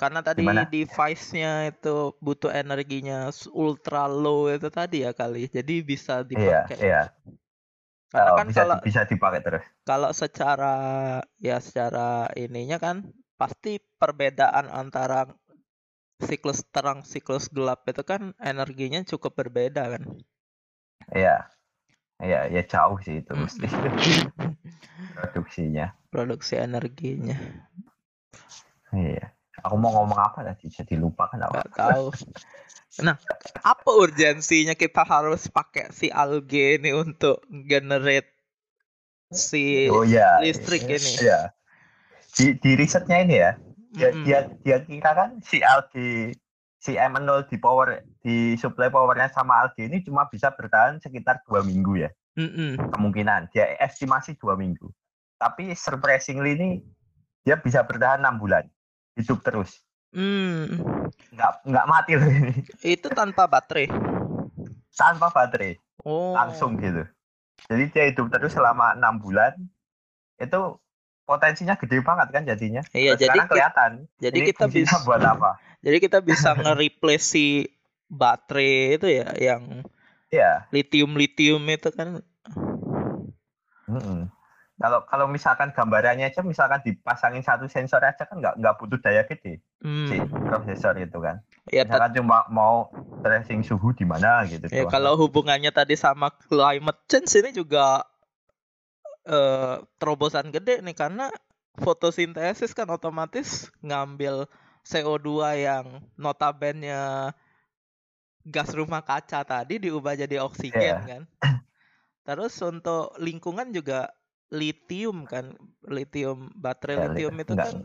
Karena 0.01 0.21
tadi 0.29 0.43
Gimana? 0.43 0.63
device-nya 0.73 1.51
itu 1.71 1.89
butuh 2.27 2.51
energinya 2.63 3.17
ultra 3.65 4.03
low 4.23 4.41
itu 4.57 4.69
tadi 4.79 4.97
ya 5.07 5.11
kali. 5.21 5.39
Jadi 5.57 5.75
bisa 5.91 6.15
iya, 6.37 6.61
dipakai. 6.65 6.77
iya. 6.81 7.01
Karena 8.15 8.31
Oh, 8.31 8.37
kan 8.39 8.47
bisa 8.51 8.63
kalau 8.63 8.77
bisa 8.87 9.01
dipakai 9.11 9.41
terus. 9.47 9.65
kalau 9.89 10.11
secara 10.23 10.75
ya 11.49 11.57
secara 11.67 12.31
ininya 12.45 12.77
kan 12.85 12.97
pasti 13.41 13.71
perbedaan 14.01 14.67
antara 14.81 15.19
siklus 16.29 16.61
terang 16.75 17.01
siklus 17.13 17.45
gelap 17.57 17.81
itu 17.91 18.03
kan 18.11 18.23
energinya 18.51 19.01
cukup 19.11 19.33
berbeda 19.41 19.83
kan. 19.93 20.03
Iya. 21.17 21.35
Iya, 22.21 22.39
ya 22.55 22.63
jauh 22.73 22.99
sih 23.05 23.15
itu 23.25 23.33
mesti 23.43 23.67
produksinya. 25.17 25.87
Produksi 26.13 26.55
energinya. 26.59 27.37
Iya. 28.93 29.40
Aku 29.65 29.77
mau 29.77 29.93
ngomong 29.93 30.19
apa 30.19 30.45
tadi 30.47 30.73
jadi 30.73 30.95
lupa 30.97 31.29
kan 31.29 31.45
nggak 31.45 31.77
tahu. 31.77 32.13
Nah, 33.07 33.15
apa 33.63 33.91
urgensinya 33.95 34.75
kita 34.75 35.07
harus 35.07 35.47
pakai 35.47 35.95
si 35.95 36.11
alge 36.11 36.81
ini 36.83 36.91
untuk 36.91 37.45
generate 37.49 38.35
si 39.31 39.87
Oh 39.87 40.03
iya. 40.03 40.43
listrik 40.43 40.89
ini. 40.89 41.13
Iya. 41.23 41.55
Di, 42.31 42.55
di 42.59 42.71
risetnya 42.79 43.19
ini 43.23 43.37
ya, 43.39 43.53
dia, 43.95 44.09
Mm-mm. 44.15 44.25
dia 44.27 44.39
dia 44.63 44.79
kira 44.87 45.11
kan 45.15 45.31
si 45.43 45.59
algae 45.63 46.35
si 46.81 46.97
M0 46.97 47.51
di 47.51 47.57
power 47.61 48.01
di 48.25 48.55
supply 48.57 48.89
powernya 48.89 49.29
sama 49.35 49.67
algae 49.67 49.91
ini 49.91 50.01
cuma 50.01 50.31
bisa 50.31 50.55
bertahan 50.55 51.03
sekitar 51.03 51.43
dua 51.45 51.61
minggu 51.61 52.07
ya 52.07 52.11
Mm-mm. 52.39 52.79
kemungkinan 52.95 53.51
dia 53.53 53.77
estimasi 53.83 54.39
dua 54.39 54.55
minggu 54.57 54.89
tapi 55.37 55.75
surprisingly 55.77 56.57
ini 56.57 56.71
dia 57.45 57.59
bisa 57.59 57.85
bertahan 57.85 58.23
enam 58.23 58.39
bulan 58.39 58.65
hidup 59.17 59.41
terus 59.43 59.81
Hmm, 60.11 60.83
nggak 61.31 61.53
nggak 61.63 61.87
mati 61.87 62.19
loh 62.19 62.27
ini 62.27 62.67
itu 62.83 63.07
tanpa 63.11 63.47
baterai. 63.47 63.87
tanpa 64.91 65.31
baterai 65.31 65.79
Oh. 66.03 66.33
langsung 66.35 66.75
gitu 66.81 67.07
jadi 67.71 67.85
dia 67.93 68.05
hidup 68.11 68.33
terus 68.33 68.57
selama 68.57 68.97
enam 68.97 69.21
bulan 69.21 69.55
itu 70.35 70.61
potensinya 71.23 71.79
gede 71.79 72.03
banget 72.03 72.29
kan 72.33 72.43
jadinya 72.43 72.83
Iya, 72.91 73.15
Terus 73.15 73.21
jadi 73.23 73.39
sekarang 73.39 73.49
kelihatan 73.49 73.91
jadi 74.19 74.39
ini 74.41 74.47
kita 74.51 74.65
bisa 74.67 74.97
buat 75.05 75.23
apa 75.23 75.51
jadi 75.79 75.97
kita 76.01 76.19
bisa 76.25 76.49
nge-replace 76.59 77.23
si 77.23 77.47
baterai 78.11 78.99
itu 78.99 79.07
ya 79.07 79.31
yang 79.39 79.87
ya 80.27 80.67
lithium-lithium 80.71 81.63
itu 81.71 81.91
kan. 81.95 82.19
Mm-mm. 83.87 84.27
Kalau 84.81 85.05
kalau 85.05 85.29
misalkan 85.29 85.77
gambarannya 85.77 86.33
aja 86.33 86.41
misalkan 86.41 86.81
dipasangin 86.81 87.45
satu 87.45 87.69
sensor 87.69 88.01
aja 88.01 88.25
kan 88.25 88.41
nggak 88.41 88.57
nggak 88.57 88.75
butuh 88.81 88.99
daya 88.99 89.29
gede 89.29 89.61
si 90.09 90.17
Hmm. 90.17 90.33
prosesor 90.49 90.97
itu 90.97 91.21
kan. 91.21 91.45
Ya, 91.69 91.85
Misalkan 91.85 92.17
cuma 92.17 92.49
mau 92.49 92.89
tracing 93.21 93.61
suhu 93.61 93.93
di 93.93 94.09
mana 94.09 94.49
gitu. 94.49 94.65
ya 94.73 94.85
doang. 94.85 94.93
kalau 94.93 95.13
hubungannya 95.21 95.69
tadi 95.69 96.01
sama 96.01 96.33
climate 96.33 97.01
change 97.07 97.33
ini 97.45 97.53
juga 97.53 98.09
eh 99.29 99.77
terobosan 100.01 100.49
gede 100.49 100.81
nih 100.81 100.97
karena 100.97 101.29
fotosintesis 101.77 102.73
kan 102.73 102.89
otomatis 102.89 103.69
ngambil 103.85 104.49
CO2 104.83 105.29
yang 105.61 105.85
notabene 106.17 106.89
gas 108.49 108.73
rumah 108.73 109.05
kaca 109.05 109.45
tadi 109.45 109.77
diubah 109.77 110.17
jadi 110.17 110.41
oksigen 110.41 110.81
Iya. 110.81 110.97
kan. 111.05 111.23
Terus 112.25 112.57
untuk 112.65 113.13
lingkungan 113.21 113.73
juga 113.73 114.09
litium 114.51 115.25
kan, 115.27 115.55
litium 115.87 116.51
baterai 116.59 116.99
Ya, 116.99 117.01
li- 117.01 117.09
litium 117.15 117.35
itu 117.39 117.53
enggak. 117.55 117.67
kan 117.71 117.77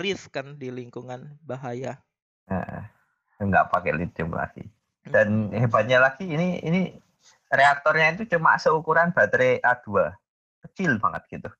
risk 0.00 0.32
kan 0.32 0.56
di 0.56 0.72
lingkungan 0.72 1.36
bahaya. 1.44 2.00
Heeh. 2.48 2.84
nggak 3.34 3.68
pakai 3.68 3.92
lithium 3.92 4.32
lagi. 4.32 4.64
Dan 5.04 5.52
hebatnya 5.52 6.00
lagi 6.00 6.24
ini 6.24 6.62
ini 6.64 6.96
reaktornya 7.52 8.16
itu 8.16 8.24
cuma 8.36 8.56
seukuran 8.56 9.12
baterai 9.12 9.60
A2. 9.60 10.14
Kecil 10.64 10.96
banget 10.96 11.22
gitu, 11.28 11.50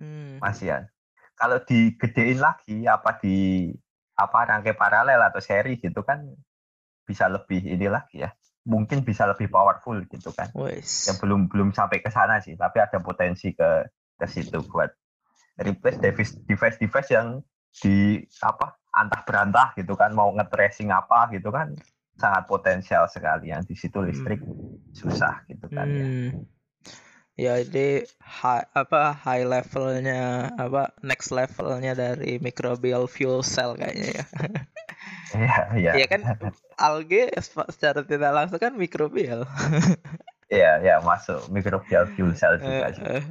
Hmm. 0.00 0.40
Mas 0.40 0.62
Ian. 0.64 0.88
Kalau 1.36 1.60
digedein 1.60 2.40
lagi 2.40 2.88
apa 2.88 3.20
di 3.20 3.68
apa 4.14 4.38
rangkai 4.46 4.72
paralel 4.78 5.20
atau 5.20 5.42
seri 5.42 5.76
gitu 5.76 6.00
kan 6.06 6.22
bisa 7.04 7.28
lebih 7.28 7.60
ini 7.60 7.90
lagi 7.90 8.24
ya. 8.24 8.30
Mungkin 8.64 9.04
bisa 9.04 9.28
lebih 9.28 9.52
powerful 9.52 10.00
gitu 10.08 10.32
kan. 10.32 10.48
Wes. 10.56 11.08
yang 11.08 11.16
belum 11.20 11.40
belum 11.52 11.68
sampai 11.76 12.00
ke 12.00 12.08
sana 12.08 12.40
sih 12.40 12.56
tapi 12.56 12.80
ada 12.80 12.96
potensi 13.00 13.52
ke 13.52 13.84
ke 14.16 14.26
situ 14.30 14.62
buat 14.70 14.88
replace 15.60 15.98
device 16.00 16.32
device 16.48 16.78
device 16.80 17.10
yang 17.12 17.44
di 17.82 18.22
apa 18.40 18.78
antah 18.94 19.22
berantah 19.26 19.74
gitu 19.74 19.98
kan 19.98 20.14
mau 20.14 20.30
nge-tracing 20.30 20.94
apa 20.94 21.34
gitu 21.34 21.50
kan 21.50 21.74
sangat 22.14 22.46
potensial 22.46 23.10
sekali 23.10 23.50
yang 23.50 23.66
di 23.66 23.74
situ 23.74 23.98
listrik 23.98 24.38
susah 24.94 25.42
gitu 25.50 25.66
kan 25.66 25.86
ya. 25.90 26.06
Hmm. 26.06 26.28
Ya 27.34 27.58
ini 27.58 28.06
high, 28.22 28.62
apa 28.70 29.10
high 29.10 29.42
levelnya 29.42 30.54
apa 30.54 30.94
next 31.02 31.34
levelnya 31.34 31.98
dari 31.98 32.38
microbial 32.38 33.10
fuel 33.10 33.42
cell 33.42 33.74
kayaknya 33.74 34.22
ya. 34.22 34.24
Iya 35.34 35.58
iya 35.74 35.90
Iya 35.98 36.06
kan 36.06 36.20
alge 36.78 37.30
se- 37.42 37.70
secara 37.74 38.02
tidak 38.06 38.30
langsung 38.34 38.60
kan 38.62 38.74
mikrobial. 38.74 39.46
iya 40.54 40.78
iya 40.82 40.94
masuk 41.02 41.50
microbial 41.50 42.06
fuel 42.14 42.30
cell 42.38 42.54
juga 42.62 42.86
sih. 42.94 43.02
Eh, 43.02 43.18
eh. 43.18 43.24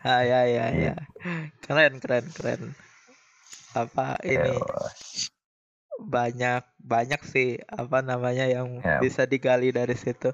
ah, 0.06 0.22
ya 0.24 0.40
ya 0.48 0.66
Iya. 0.72 0.92
ya. 0.92 0.94
Keren 1.64 2.00
keren 2.00 2.24
keren. 2.32 2.62
Apa 3.76 4.18
ini 4.26 4.56
Yo, 4.56 4.66
banyak 6.00 6.64
banyak 6.80 7.20
sih 7.22 7.60
apa 7.68 8.00
namanya 8.00 8.48
yang 8.48 8.80
Ya. 8.80 8.98
bisa 9.04 9.28
digali 9.28 9.70
dari 9.70 9.94
situ. 9.94 10.32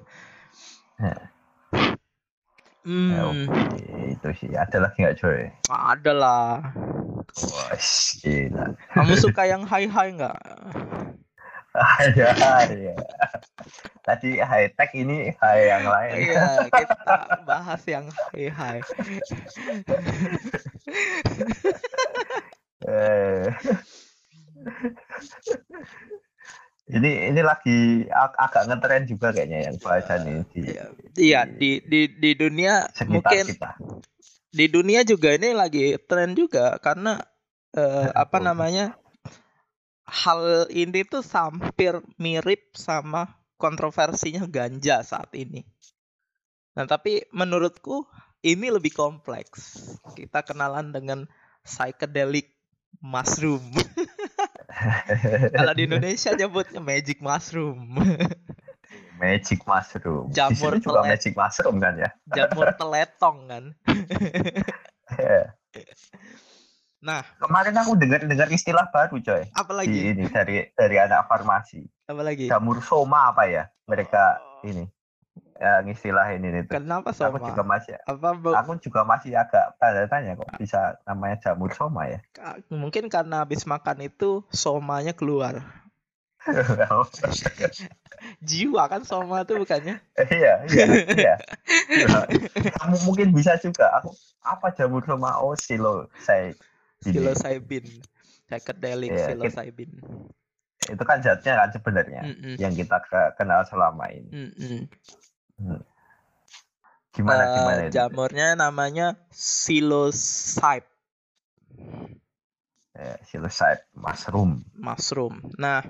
Ya. 0.97 1.13
ya, 1.13 1.19
Hmm, 2.87 3.11
oke. 3.51 3.83
itu 4.15 4.29
sih 4.39 4.49
ada 4.55 4.77
lagi 4.87 5.03
nggak 5.03 5.17
coy 5.19 5.51
ada 5.67 6.11
lah. 6.15 6.51
Wah, 7.37 7.69
gila 8.23 8.65
Kamu 8.97 9.13
suka 9.21 9.45
yang 9.45 9.61
high 9.61 9.85
high 9.85 10.11
nggak? 10.17 10.37
Iya, 12.17 12.33
iya. 12.73 12.95
Tadi 14.01 14.41
high 14.41 14.73
tech 14.73 14.89
ini 14.97 15.29
high 15.37 15.69
yang 15.69 15.85
lain. 15.85 16.13
Iya, 16.25 16.47
kita 16.73 17.17
bahas 17.45 17.81
yang 17.85 18.09
high 18.09 18.49
high. 18.49 18.81
Eh. 22.87 23.51
ini 26.87 27.11
ini 27.29 27.41
lagi 27.43 28.07
ag- 28.07 28.37
agak 28.39 28.63
ngetren 28.71 29.03
juga 29.05 29.35
kayaknya 29.35 29.67
yang 29.67 29.75
bahasan 29.83 30.23
ini 30.23 30.41
di 30.55 30.61
Iya 31.19 31.43
di 31.43 31.83
di 31.83 32.01
di 32.15 32.31
dunia 32.37 32.87
sekitar 32.95 33.11
mungkin 33.11 33.45
kita. 33.49 33.69
Di 34.51 34.65
dunia 34.71 35.03
juga 35.03 35.35
ini 35.35 35.51
lagi 35.51 35.95
tren 36.07 36.33
juga 36.33 36.79
karena 36.79 37.19
eh, 37.75 38.09
apa 38.23 38.37
namanya 38.39 38.95
hal 40.07 40.71
ini 40.71 41.03
tuh 41.03 41.21
hampir 41.21 41.99
mirip 42.15 42.71
sama 42.73 43.27
kontroversinya 43.59 44.47
ganja 44.47 45.03
saat 45.03 45.33
ini. 45.35 45.67
Nah 46.77 46.85
tapi 46.87 47.25
menurutku 47.33 48.07
ini 48.45 48.71
lebih 48.71 48.93
kompleks. 48.95 49.91
Kita 50.15 50.45
kenalan 50.45 50.93
dengan 50.95 51.27
psychedelic 51.65 52.53
mushroom. 53.03 53.65
Kalau 55.57 55.73
di 55.73 55.89
Indonesia 55.89 56.31
nyebutnya 56.37 56.79
magic 56.79 57.19
mushroom. 57.19 57.97
Magic 59.17 59.65
mushroom. 59.65 60.29
Di 60.29 60.37
Jamur 60.37 60.77
sini 60.77 60.83
juga 60.83 60.99
telet. 61.01 61.09
magic 61.17 61.33
mushroom 61.33 61.75
kan 61.81 61.93
ya. 61.97 62.09
Jamur 62.27 62.67
teletong 62.73 63.37
kan. 63.45 63.63
Nah, 66.97 67.21
Kemarin 67.37 67.77
aku 67.77 67.93
dengar 67.93 68.25
dengar 68.25 68.49
istilah 68.49 68.89
baru 68.89 69.21
coy. 69.21 69.45
apa 69.53 69.71
Di 69.85 70.11
ini 70.11 70.25
dari 70.27 70.65
dari 70.73 70.97
anak 70.97 71.29
farmasi. 71.29 71.85
Apa 72.09 72.25
lagi? 72.25 72.49
Jamur 72.49 72.81
soma 72.81 73.29
apa 73.29 73.45
ya? 73.45 73.69
Mereka 73.85 74.41
ini 74.65 74.89
ya, 75.55 75.85
istilah 75.85 76.25
ini 76.33 76.65
itu. 76.65 76.73
Kenapa 76.73 77.13
Aku 77.13 77.37
juga 77.37 77.61
masih 77.61 77.95
Apa 78.01 78.33
bu- 78.33 78.51
aku 78.51 78.81
juga 78.81 79.05
masih 79.05 79.37
agak 79.37 79.77
tanya-tanya 79.77 80.35
kok 80.35 80.49
bisa 80.57 80.97
namanya 81.05 81.37
jamur 81.39 81.69
soma 81.71 82.09
ya. 82.09 82.19
mungkin 82.67 83.07
karena 83.07 83.45
habis 83.45 83.63
makan 83.63 84.01
itu 84.09 84.41
somanya 84.49 85.13
keluar. 85.13 85.85
Jiwa 88.49 88.83
kan 88.89 89.01
soma 89.05 89.45
tuh 89.45 89.61
bukannya? 89.61 90.01
iya, 90.31 90.53
iya, 90.71 90.85
iya. 91.13 91.35
Iya. 91.93 92.17
Kamu 92.77 92.95
mungkin 93.05 93.29
bisa 93.35 93.57
juga. 93.61 94.01
Aku 94.01 94.09
apa 94.41 94.73
jamur 94.73 95.03
soma? 95.05 95.37
Oh, 95.41 95.53
silo 95.53 96.09
saya. 96.23 96.55
Psilocybin. 97.03 97.85
Psychedelic 98.47 99.11
Iya, 99.13 99.35
psilocybin. 99.35 99.91
Itu 100.87 101.03
kan 101.03 101.19
zatnya 101.19 101.59
kan 101.59 101.69
sebenarnya 101.75 102.21
Mm-mm. 102.23 102.55
yang 102.57 102.71
kita 102.73 102.97
ke- 103.03 103.33
kenal 103.35 103.61
selama 103.67 104.07
ini. 104.09 104.31
Mm-mm. 104.31 104.81
Gimana 107.11 107.43
Eh, 107.49 107.53
gimana 107.53 107.79
itu? 107.85 107.93
jamurnya 107.97 108.47
namanya 108.55 109.17
psilocybe 109.33 110.87
Eh, 112.97 113.13
psilocybe 113.29 113.85
mushroom. 113.93 114.65
mushroom. 114.73 115.53
Nah, 115.61 115.85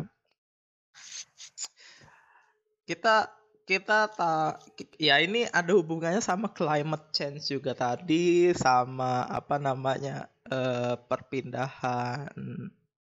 kita 2.88 3.30
kita 3.68 4.08
tak 4.16 4.64
ya 4.96 5.20
ini 5.20 5.44
ada 5.52 5.76
hubungannya 5.76 6.24
sama 6.24 6.56
climate 6.56 7.12
change 7.12 7.52
juga 7.52 7.76
tadi 7.76 8.56
sama 8.56 9.28
apa 9.28 9.60
namanya 9.60 10.32
eh, 10.48 10.96
perpindahan 10.96 12.32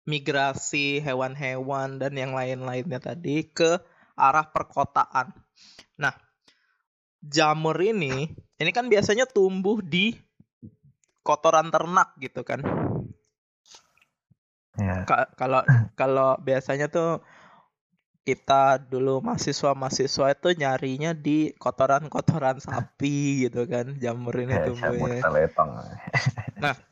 migrasi 0.10 1.06
hewan-hewan 1.06 2.02
dan 2.02 2.18
yang 2.18 2.34
lain-lainnya 2.34 2.98
tadi 2.98 3.46
ke 3.46 3.78
arah 4.18 4.50
perkotaan. 4.50 5.30
Nah, 6.02 6.18
jamur 7.22 7.78
ini 7.78 8.34
ini 8.58 8.72
kan 8.74 8.90
biasanya 8.90 9.30
tumbuh 9.30 9.86
di 9.86 10.18
kotoran 11.22 11.70
ternak 11.70 12.18
gitu 12.18 12.42
kan. 12.42 12.66
Ya. 14.82 15.06
Ka- 15.06 15.30
kalau 15.38 15.62
kalau 15.94 16.42
biasanya 16.42 16.90
tuh 16.90 17.22
kita 18.28 18.78
dulu 18.78 19.24
mahasiswa-mahasiswa 19.26 20.26
itu 20.38 20.50
nyarinya 20.54 21.12
di 21.18 21.56
kotoran-kotoran 21.58 22.62
sapi 22.62 23.48
gitu 23.50 23.66
kan 23.66 23.98
jamur 23.98 24.36
ini 24.38 24.54
Eh, 24.54 24.66
tumbuhnya. 24.70 25.24
teletong. 25.24 25.72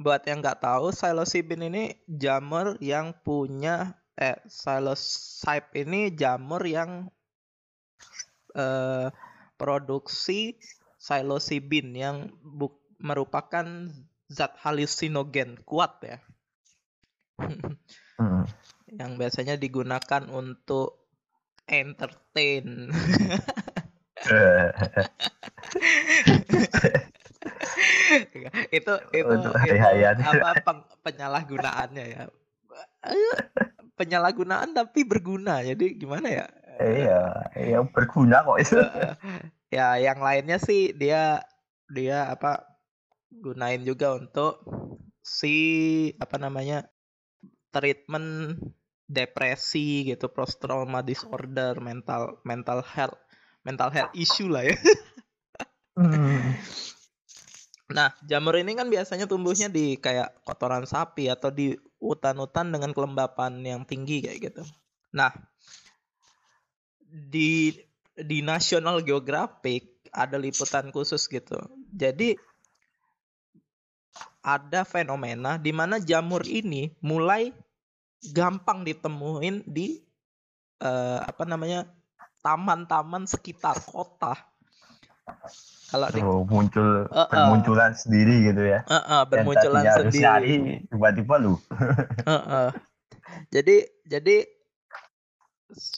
Buat 0.00 0.24
yang 0.24 0.40
nggak 0.40 0.64
tahu, 0.64 0.96
psilocybin 0.96 1.68
ini 1.68 1.84
jamur 2.08 2.80
yang 2.80 3.12
punya 3.20 4.00
eh 4.16 4.36
psilocybe 4.48 5.68
ini 5.76 6.12
jamur 6.16 6.64
yang 6.64 7.12
eh, 8.56 9.08
produksi 9.60 10.56
psilocybin 10.96 11.92
yang 11.92 12.16
buk- 12.40 12.80
merupakan 13.00 13.64
zat 14.28 14.56
halusinogen 14.60 15.60
kuat 15.68 16.00
ya. 16.04 16.18
Hmm. 18.20 18.44
Yang 18.96 19.20
biasanya 19.20 19.60
digunakan 19.60 20.24
untuk 20.30 21.00
entertain. 21.70 22.90
Itu 28.70 28.92
itu 29.14 29.26
Untuk 29.26 29.54
itu 29.64 30.26
apa 30.26 30.50
peng- 30.60 30.88
penyalahgunaannya 31.06 32.04
ya. 32.10 32.22
Penyalahgunaan 33.96 34.74
tapi 34.74 35.06
berguna. 35.06 35.62
Jadi 35.64 35.96
gimana 35.96 36.28
ya? 36.28 36.46
iya, 36.80 37.22
iya 37.56 37.78
berguna 37.84 38.44
kok 38.44 38.58
itu. 38.60 38.78
Eh, 38.80 39.14
ya 39.70 40.00
yang 40.00 40.20
lainnya 40.20 40.58
sih 40.58 40.96
dia 40.96 41.44
dia 41.92 42.32
apa 42.32 42.64
gunain 43.30 43.84
juga 43.86 44.18
untuk 44.18 44.64
si 45.22 45.56
apa 46.18 46.40
namanya 46.40 46.88
treatment 47.70 48.58
depresi 49.10 50.06
gitu 50.06 50.30
post 50.30 50.62
trauma 50.62 51.02
disorder 51.02 51.82
mental 51.82 52.38
mental 52.46 52.78
health 52.86 53.18
mental 53.66 53.90
health 53.90 54.14
issue 54.14 54.46
lah 54.46 54.62
ya 54.62 54.78
Hmm. 55.98 56.54
Nah, 57.90 58.14
jamur 58.24 58.54
ini 58.56 58.72
kan 58.78 58.86
biasanya 58.86 59.26
tumbuhnya 59.26 59.66
di 59.66 59.98
kayak 59.98 60.46
kotoran 60.46 60.86
sapi 60.86 61.26
atau 61.26 61.50
di 61.50 61.74
hutan-hutan 61.98 62.70
dengan 62.70 62.94
kelembapan 62.94 63.60
yang 63.60 63.82
tinggi 63.82 64.22
kayak 64.22 64.38
gitu. 64.38 64.62
Nah, 65.12 65.34
di 67.02 67.74
di 68.14 68.38
National 68.40 69.02
Geographic 69.02 70.06
ada 70.14 70.38
liputan 70.38 70.94
khusus 70.94 71.26
gitu. 71.26 71.58
Jadi 71.90 72.38
ada 74.40 74.86
fenomena 74.86 75.58
di 75.58 75.74
mana 75.74 75.98
jamur 75.98 76.46
ini 76.46 76.94
mulai 77.02 77.52
gampang 78.20 78.84
ditemuin 78.84 79.64
di 79.64 80.00
uh, 80.84 81.24
apa 81.24 81.48
namanya 81.48 81.88
taman-taman 82.44 83.24
sekitar 83.24 83.76
kota 83.80 84.36
kalau 85.90 86.06
di, 86.14 86.22
oh, 86.22 86.46
muncul 86.46 87.10
uh, 87.10 87.26
uh, 87.26 87.26
bermunculan 87.26 87.98
sendiri 87.98 88.46
gitu 88.46 88.62
ya. 88.62 88.86
Uh, 88.86 88.94
uh, 88.94 89.22
bermunculan 89.26 89.82
sendiri. 89.90 90.22
Nyari, 90.22 90.54
tiba-tiba 90.86 91.34
lu. 91.42 91.54
uh, 91.58 92.30
uh. 92.30 92.70
Jadi 93.50 93.90
jadi 94.06 94.46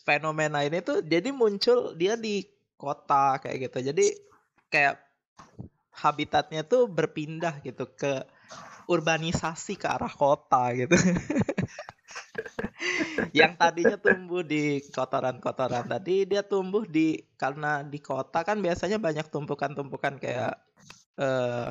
fenomena 0.04 0.64
ini 0.64 0.80
tuh 0.80 1.04
jadi 1.04 1.28
muncul 1.28 1.92
dia 1.92 2.16
di 2.16 2.40
kota 2.80 3.36
kayak 3.44 3.68
gitu. 3.68 3.92
Jadi 3.92 4.16
kayak 4.72 4.96
habitatnya 5.92 6.64
tuh 6.64 6.88
berpindah 6.88 7.60
gitu 7.60 7.84
ke 7.92 8.24
urbanisasi 8.88 9.76
ke 9.76 9.92
arah 9.92 10.12
kota 10.12 10.72
gitu. 10.72 10.96
yang 13.38 13.56
tadinya 13.56 13.96
tumbuh 14.00 14.40
di 14.40 14.80
kotoran-kotoran 14.92 15.86
tadi 15.86 16.24
dia 16.24 16.42
tumbuh 16.44 16.84
di 16.84 17.20
karena 17.36 17.84
di 17.84 17.98
kota 18.00 18.44
kan 18.44 18.60
biasanya 18.60 18.96
banyak 18.96 19.28
tumpukan-tumpukan 19.28 20.16
kayak 20.20 20.56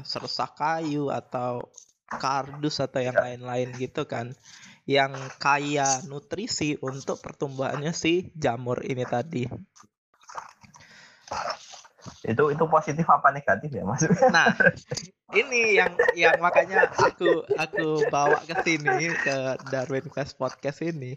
serusak 0.06 0.54
kayu 0.54 1.10
atau 1.10 1.66
kardus 2.06 2.78
atau 2.84 3.02
yang 3.02 3.18
lain-lain 3.18 3.74
gitu 3.76 4.06
kan. 4.06 4.32
Yang 4.86 5.18
kaya 5.38 6.02
nutrisi 6.10 6.78
untuk 6.82 7.22
pertumbuhannya 7.22 7.94
si 7.94 8.34
jamur 8.38 8.82
ini 8.86 9.06
tadi 9.06 9.46
itu 12.26 12.44
itu 12.54 12.64
positif 12.68 13.06
apa 13.08 13.30
negatif 13.34 13.70
ya 13.72 13.84
mas? 13.86 14.04
Nah 14.36 14.54
ini 15.34 15.78
yang 15.78 15.94
yang 16.18 16.38
makanya 16.42 16.90
aku 16.92 17.46
aku 17.56 18.06
bawa 18.10 18.42
ke 18.44 18.56
sini 18.66 19.12
ke 19.12 19.62
Darwin 19.70 20.08
Quest 20.10 20.36
podcast 20.38 20.82
ini. 20.84 21.16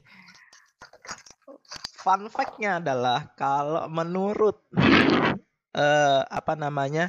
Fun 2.04 2.28
fact-nya 2.28 2.84
adalah 2.84 3.32
kalau 3.32 3.88
menurut 3.88 4.60
uh, 5.72 6.20
apa 6.28 6.52
namanya 6.52 7.08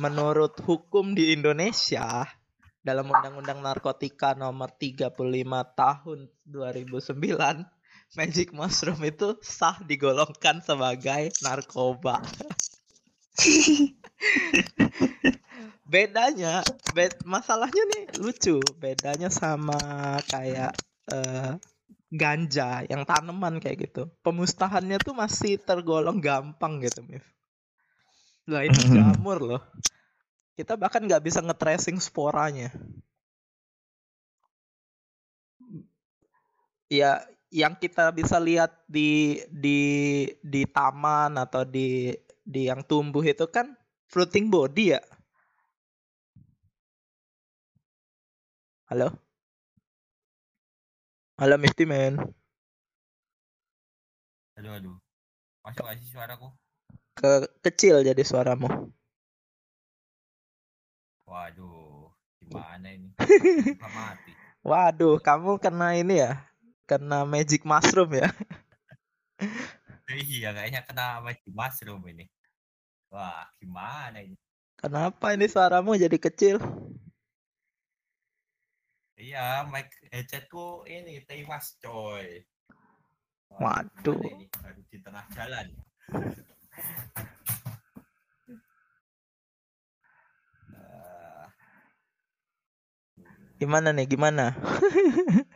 menurut 0.00 0.56
hukum 0.64 1.12
di 1.12 1.36
Indonesia 1.36 2.24
dalam 2.80 3.10
Undang-Undang 3.10 3.60
Narkotika 3.60 4.32
nomor 4.38 4.72
35 4.78 5.12
tahun 5.74 6.18
2009 6.46 7.76
Magic 8.14 8.54
mushroom 8.54 9.02
itu 9.02 9.34
sah 9.42 9.82
digolongkan 9.82 10.62
sebagai 10.62 11.34
narkoba. 11.42 12.22
bedanya 15.92 16.64
bed 16.96 17.12
masalahnya 17.24 17.82
nih 17.94 18.04
lucu. 18.20 18.60
Bedanya 18.80 19.28
sama 19.28 20.16
kayak 20.30 20.72
uh, 21.12 21.60
ganja 22.10 22.82
yang 22.88 23.04
tanaman 23.04 23.60
kayak 23.60 23.90
gitu. 23.90 24.08
Pemusnahannya 24.24 24.98
tuh 24.98 25.14
masih 25.14 25.60
tergolong 25.60 26.18
gampang 26.18 26.80
gitu 26.80 27.04
Mif 27.04 27.36
lah 28.46 28.62
ini 28.62 28.78
jamur 28.94 29.38
loh. 29.42 29.62
Kita 30.54 30.78
bahkan 30.78 31.02
nggak 31.04 31.24
bisa 31.26 31.42
nge-tracing 31.42 31.98
sporanya. 31.98 32.70
Ya 36.86 37.26
yang 37.50 37.74
kita 37.74 38.14
bisa 38.14 38.38
lihat 38.38 38.70
di 38.86 39.42
di 39.50 39.80
di 40.38 40.62
taman 40.70 41.34
atau 41.34 41.66
di 41.66 42.14
di 42.46 42.70
yang 42.70 42.86
tumbuh 42.86 43.26
itu 43.26 43.42
kan 43.50 43.74
fruiting 44.06 44.46
body 44.46 44.94
ya. 44.94 45.02
Halo? 48.86 49.10
Halo 51.42 51.58
Mifty 51.58 51.82
Man. 51.82 52.22
Aduh 54.54 54.72
aduh. 54.78 54.96
Masuk 55.66 55.82
gak 55.82 55.98
sih 55.98 56.08
suaraku? 56.14 56.48
Ke 57.18 57.50
kecil 57.66 58.06
jadi 58.06 58.22
suaramu. 58.22 58.70
Waduh, 61.26 62.14
gimana 62.38 62.94
ini? 62.94 63.10
mati. 63.82 64.30
Waduh, 64.62 65.18
kamu 65.18 65.58
kena 65.58 65.98
ini 65.98 66.22
ya? 66.22 66.46
Kena 66.86 67.26
magic 67.26 67.66
mushroom 67.66 68.14
ya? 68.14 68.30
iya, 70.30 70.54
kayaknya 70.54 70.86
kena 70.86 71.18
magic 71.26 71.50
mushroom 71.50 72.06
ini. 72.06 72.30
Wah, 73.16 73.48
gimana 73.56 74.20
ini? 74.20 74.36
Kenapa 74.76 75.32
ini 75.32 75.48
suaramu 75.48 75.96
jadi 75.96 76.20
kecil? 76.20 76.60
Iya, 79.16 79.64
mic 79.72 79.88
headsetku 80.12 80.84
ini 80.84 81.24
tewas, 81.24 81.80
coy. 81.80 82.44
Waduh. 83.56 84.20
Ini 84.20 84.52
baru 84.52 84.84
di 84.92 85.00
tengah 85.00 85.24
jalan. 85.32 85.64
Gimana 93.56 93.96
nih? 93.96 94.04
Gimana? 94.04 94.52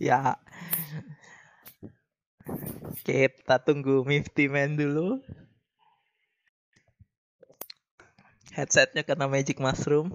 ya. 0.00 0.40
Kita 3.04 3.60
tunggu 3.60 4.02
Mifty 4.08 4.48
Man 4.48 4.80
dulu. 4.80 5.20
Headsetnya 8.56 9.06
kena 9.06 9.30
magic 9.30 9.62
mushroom. 9.62 10.10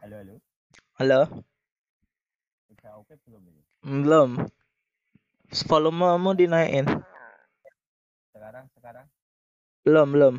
Halo 0.00 0.16
halo. 0.22 0.34
Halo? 0.96 1.20
Belum 3.26 3.42
belum. 3.82 4.30
Volume 5.66 6.08
mau 6.16 6.32
dinaikin. 6.32 6.86
Sekarang 8.32 8.64
sekarang? 8.72 9.06
Belum 9.82 10.06
belum. 10.14 10.34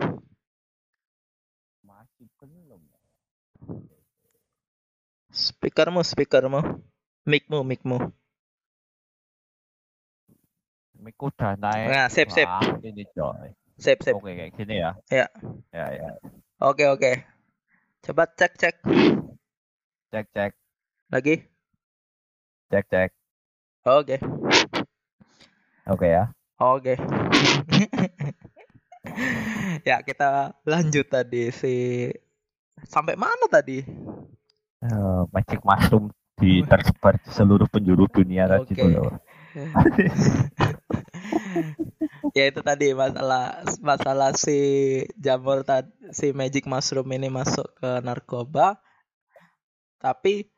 Belum 2.42 2.82
ya. 2.88 3.97
Speakermu, 5.38 6.02
speakermu. 6.02 6.82
Micmu, 7.30 7.62
micmu. 7.62 8.10
Mic 10.98 11.14
udah 11.22 11.54
naik. 11.54 11.94
Nah, 11.94 12.10
sip, 12.10 12.34
sip. 12.34 12.50
ini 12.82 13.06
coy. 13.14 13.54
Sip, 13.78 14.02
sip. 14.02 14.18
Oke, 14.18 14.34
kayak 14.34 14.58
gini 14.58 14.82
ya. 14.82 14.98
Ya. 15.14 15.30
Ya, 15.70 15.86
ya. 15.94 16.10
Oke, 16.58 16.90
oke. 16.90 17.22
Coba 18.02 18.26
cek, 18.34 18.58
cek. 18.58 18.82
Cek, 20.10 20.26
cek. 20.34 20.58
Lagi? 21.14 21.46
Cek, 22.74 22.86
cek. 22.90 23.14
Oke. 23.86 24.18
Oke 25.86 26.08
ya. 26.18 26.34
Oke. 26.58 26.98
ya, 29.90 30.02
kita 30.02 30.58
lanjut 30.66 31.06
tadi 31.06 31.54
si 31.54 32.10
sampai 32.90 33.14
mana 33.14 33.46
tadi? 33.46 33.86
Uh, 34.78 35.26
magic 35.34 35.58
mushroom 35.66 36.14
di 36.38 36.62
tersebar 36.62 37.18
di 37.18 37.34
seluruh 37.34 37.66
penjuru 37.66 38.06
dunia 38.06 38.46
okay. 38.46 38.78
tadi 38.78 38.94
loh. 38.94 39.18
ya 42.38 42.54
itu 42.54 42.62
tadi 42.62 42.94
masalah 42.94 43.66
masalah 43.82 44.38
si 44.38 45.02
jamur 45.18 45.66
tadi 45.66 45.90
si 46.14 46.30
magic 46.38 46.70
mushroom 46.70 47.10
ini 47.10 47.34
masuk 47.34 47.66
ke 47.82 48.06
narkoba 48.06 48.78
tapi 49.98 50.54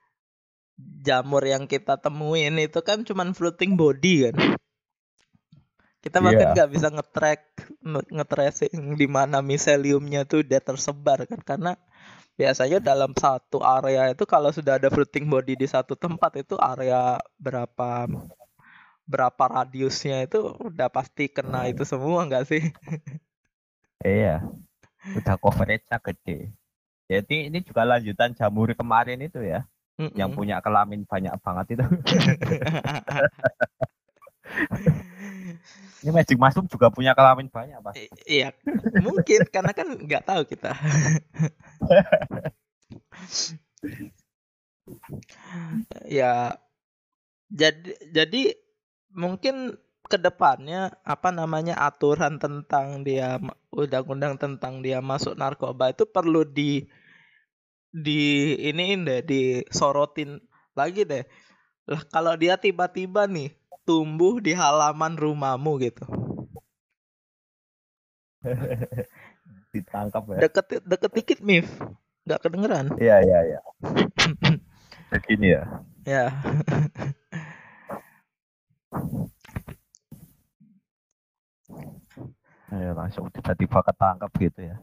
jamur 0.99 1.47
yang 1.47 1.63
kita 1.63 1.95
temuin 1.95 2.60
itu 2.60 2.84
kan 2.84 3.08
cuman 3.08 3.32
floating 3.32 3.79
body 3.79 4.27
kan 4.27 4.60
kita 5.99 6.23
bahkan 6.23 6.51
iya. 6.51 6.53
nggak 6.55 6.69
yeah. 6.71 6.75
bisa 6.75 6.88
ngetrack 6.91 7.41
ngetracing 8.12 8.95
di 8.95 9.08
mana 9.08 9.43
miseliumnya 9.43 10.23
tuh 10.23 10.47
dia 10.47 10.63
tersebar 10.63 11.27
kan 11.27 11.39
karena 11.43 11.71
biasanya 12.39 12.80
dalam 12.80 13.12
satu 13.19 13.60
area 13.60 14.15
itu 14.15 14.23
kalau 14.23 14.47
sudah 14.56 14.80
ada 14.80 14.88
fruiting 14.88 15.28
body 15.28 15.60
di 15.60 15.67
satu 15.67 15.99
tempat 15.99 16.39
itu 16.39 16.56
area 16.56 17.19
berapa 17.36 18.08
berapa 19.04 19.43
radiusnya 19.43 20.23
itu 20.23 20.56
udah 20.63 20.88
pasti 20.88 21.28
kena 21.28 21.67
itu 21.67 21.84
semua 21.84 22.23
nggak 22.23 22.45
sih? 22.47 22.63
Iya. 24.08 24.39
Udah 25.19 25.36
coverage-nya 25.36 25.99
gede. 25.99 26.56
Jadi 27.10 27.52
ini 27.52 27.60
juga 27.65 27.84
lanjutan 27.84 28.32
jamur 28.38 28.71
kemarin 28.71 29.19
itu 29.19 29.43
ya. 29.43 29.67
Mm-mm. 29.99 30.15
Yang 30.15 30.32
punya 30.38 30.63
kelamin 30.63 31.04
banyak 31.04 31.36
banget 31.43 31.75
itu. 31.75 31.84
ini 35.99 36.10
Magic 36.15 36.38
Mushroom 36.39 36.71
juga 36.71 36.88
punya 36.88 37.12
kelamin 37.12 37.52
banyak, 37.52 37.75
Pak. 37.84 37.93
I- 37.99 38.08
Iya, 38.39 38.56
mungkin 39.04 39.43
karena 39.52 39.75
kan 39.75 39.88
nggak 39.89 40.23
tahu 40.23 40.47
kita. 40.47 40.71
ya, 46.20 46.56
jadi 47.50 47.92
jadi 48.13 48.42
mungkin 49.13 49.78
ke 50.10 50.18
depannya 50.18 50.89
apa 51.06 51.30
namanya 51.30 51.78
aturan 51.78 52.42
tentang 52.42 53.06
dia 53.06 53.38
undang-undang 53.74 54.42
tentang 54.42 54.82
dia 54.86 55.02
masuk 55.06 55.38
narkoba 55.38 55.94
itu 55.94 56.06
perlu 56.10 56.42
di 56.46 56.89
di 58.06 58.22
iniin 58.70 59.02
deh, 59.08 59.22
disorotin 59.26 60.38
lagi 60.78 61.02
deh. 61.12 61.24
Lah 61.92 62.02
kalau 62.13 62.34
dia 62.38 62.56
tiba-tiba 62.58 63.26
nih 63.26 63.50
tumbuh 63.88 64.38
di 64.46 64.54
halaman 64.54 65.13
rumahmu 65.18 65.72
gitu. 65.86 66.06
Ditangkap 69.69 70.23
ya. 70.34 70.39
Deket 70.49 70.65
deket 70.86 71.12
dikit 71.13 71.39
Mif. 71.45 71.69
Nggak 72.25 72.39
kedengeran. 72.45 72.86
Iya, 72.97 73.21
iya, 73.25 73.39
iya. 73.45 73.60
Begini 75.13 75.47
ya. 75.58 75.63
Ya. 76.05 76.29
Ayo 82.69 82.93
langsung 82.93 83.25
tiba-tiba 83.34 83.82
ketangkap 83.82 84.29
gitu 84.38 84.62
ya. 84.62 84.77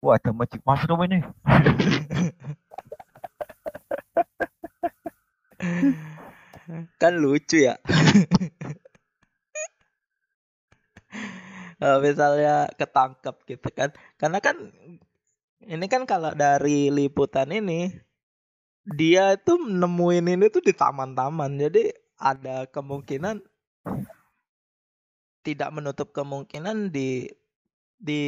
Wah, 0.00 0.16
ada 0.16 0.32
Magic 0.32 0.64
Mushroom 0.64 1.04
ini. 1.04 1.20
kan 7.00 7.12
lucu 7.20 7.68
ya. 7.68 7.76
Eh, 11.84 11.98
misalnya 12.00 12.72
ketangkep 12.80 13.36
gitu 13.44 13.68
kan. 13.76 13.92
Karena 14.16 14.38
kan 14.40 14.56
ini 15.68 15.86
kan 15.92 16.08
kalau 16.08 16.32
dari 16.32 16.88
liputan 16.88 17.52
ini 17.52 17.92
dia 18.88 19.36
itu 19.36 19.60
nemuin 19.60 20.32
ini 20.32 20.44
tuh 20.48 20.64
di 20.64 20.72
taman-taman. 20.72 21.60
Jadi 21.60 21.92
ada 22.16 22.64
kemungkinan 22.72 23.36
tidak 25.44 25.70
menutup 25.76 26.08
kemungkinan 26.16 26.88
di 26.88 27.28
di 28.00 28.22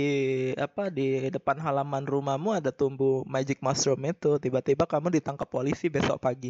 apa 0.57 0.93
di 0.93 1.33
depan 1.33 1.57
halaman 1.61 2.05
rumahmu 2.05 2.61
ada 2.61 2.73
tumbuh 2.73 3.25
magic 3.25 3.61
mushroom 3.65 4.05
itu 4.09 4.37
tiba-tiba 4.41 4.89
kamu 4.89 5.21
ditangkap 5.21 5.49
polisi 5.49 5.93
besok 5.93 6.17
pagi 6.17 6.49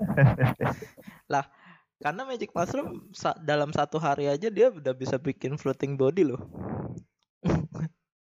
karena 2.00 2.24
magic 2.24 2.50
mushroom 2.50 3.06
sa- 3.12 3.36
dalam 3.36 3.70
satu 3.70 4.00
hari 4.00 4.26
aja 4.26 4.48
dia 4.48 4.68
udah 4.68 4.92
bisa 4.92 5.16
bikin 5.16 5.54
floating 5.54 5.94
body 5.94 6.24
loh 6.26 6.40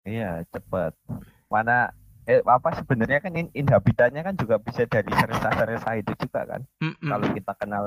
Iya, 0.03 0.43
cepat. 0.51 0.99
Mana 1.47 1.95
eh 2.27 2.43
apa 2.43 2.75
sebenarnya 2.75 3.23
kan 3.23 3.35
in- 3.35 3.55
inhabitannya 3.55 4.23
kan 4.23 4.35
juga 4.35 4.59
bisa 4.59 4.83
dari 4.83 5.07
seresa-seresa 5.07 5.95
itu 5.95 6.11
juga 6.19 6.43
kan. 6.43 6.63
Mm-mm, 6.83 7.07
Kalau 7.07 7.27
kita 7.31 7.53
kenal 7.55 7.85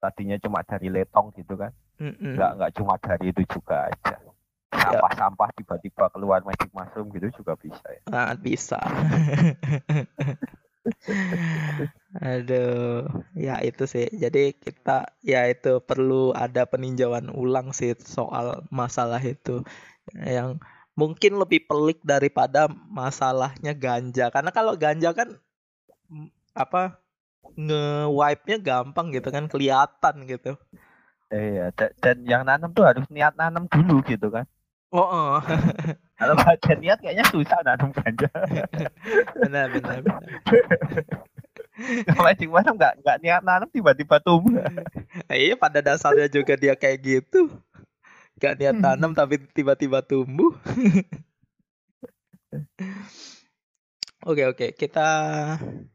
tadinya 0.00 0.40
cuma 0.40 0.64
dari 0.64 0.88
letong 0.88 1.28
gitu 1.36 1.60
kan. 1.60 1.72
mm-mm. 2.00 2.40
Nggak 2.40 2.50
nggak 2.56 2.72
cuma 2.72 2.96
dari 2.96 3.28
itu 3.28 3.44
juga 3.44 3.84
aja. 3.84 4.16
Sampah-sampah 4.72 5.48
tiba-tiba 5.60 6.08
keluar 6.08 6.40
magic 6.40 6.72
mushroom 6.72 7.12
gitu 7.12 7.28
juga 7.36 7.52
bisa 7.60 7.84
ya. 7.84 8.00
Ah, 8.08 8.32
bisa 8.32 8.80
aduh 12.24 13.04
ya 13.46 13.54
itu 13.68 13.82
sih 13.92 14.06
jadi 14.22 14.40
kita 14.64 14.90
ya 15.32 15.40
itu 15.52 15.68
perlu 15.88 16.32
ada 16.44 16.62
peninjauan 16.72 17.26
ulang 17.42 17.68
sih 17.78 17.92
soal 18.16 18.46
masalah 18.80 19.20
itu 19.32 19.50
yang 20.36 20.50
mungkin 21.00 21.32
lebih 21.42 21.60
pelik 21.68 21.98
daripada 22.12 22.60
masalahnya 23.00 23.72
ganja 23.84 24.24
karena 24.34 24.50
kalau 24.56 24.74
ganja 24.84 25.10
kan 25.18 25.28
apa 26.56 26.82
nge-wipe-nya 27.58 28.58
gampang 28.68 29.06
gitu 29.16 29.28
kan 29.34 29.44
kelihatan 29.52 30.16
gitu 30.30 30.50
Iya, 31.28 31.62
da- 31.78 31.94
dan 32.04 32.16
yang 32.24 32.42
nanam 32.48 32.70
tuh 32.76 32.84
harus 32.88 33.04
niat 33.12 33.34
nanam 33.40 33.64
dulu 33.68 34.00
gitu 34.10 34.26
kan. 34.32 34.46
oh, 34.92 35.04
oh. 35.04 35.40
Kalau 36.18 36.34
nggak 36.34 36.58
ada 36.58 36.72
niat 36.82 36.98
kayaknya 36.98 37.24
susah 37.30 37.62
nanam 37.62 37.94
ganja. 37.94 38.26
benar 39.38 39.70
benar 39.70 40.02
benar 40.02 40.30
Magic 42.18 42.50
mushroom 42.50 42.74
nggak 42.74 43.06
nggak 43.06 43.18
niat 43.22 43.42
nanam 43.46 43.70
tiba-tiba 43.70 44.18
tumbuh. 44.18 44.58
iya 45.30 45.54
pada 45.54 45.78
dasarnya 45.78 46.26
juga 46.26 46.58
dia 46.58 46.74
kayak 46.74 46.98
gitu 47.06 47.54
gak 48.38 48.54
niat 48.54 48.78
tanam 48.78 49.10
tapi 49.18 49.42
tiba-tiba 49.50 49.98
tumbuh 49.98 50.54
oke 54.22 54.42
oke 54.54 54.66
kita 54.78 55.06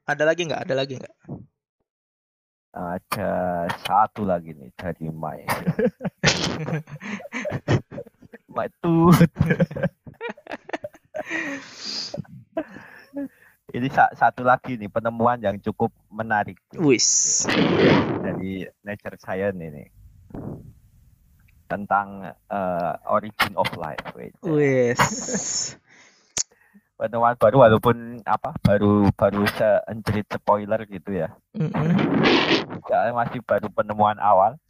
ada 0.03 0.23
lagi 0.27 0.43
nggak 0.43 0.67
ada 0.67 0.75
lagi 0.75 0.99
nggak 0.99 1.15
Ada 2.73 3.69
satu 3.85 4.25
lagi 4.25 4.57
nih 4.57 4.73
dari 4.73 5.05
Mai. 5.13 5.45
Mai 8.57 8.65
tut. 8.81 9.29
Ini 13.73 13.87
sa- 13.89 14.13
satu 14.13 14.45
lagi 14.45 14.77
nih 14.77 14.91
penemuan 14.91 15.41
yang 15.41 15.57
cukup 15.57 15.89
menarik 16.11 16.59
wis 16.77 17.41
dari 18.21 18.67
Nature 18.85 19.17
Science 19.17 19.57
ini 19.57 19.85
tentang 21.65 22.29
eh, 22.29 22.93
origin 23.09 23.57
of 23.57 23.65
life. 23.79 24.03
Wis 24.13 24.35
Penemuan 26.93 27.33
baru 27.35 27.65
walaupun 27.65 28.21
apa 28.23 28.53
baru 28.61 29.09
baru 29.17 29.41
seencerit 29.49 30.29
spoiler 30.29 30.85
gitu 30.85 31.25
ya. 31.25 31.33
Mm-mm. 31.57 31.97
ya 32.85 33.09
masih 33.09 33.41
baru 33.41 33.65
penemuan 33.73 34.21
awal 34.21 34.61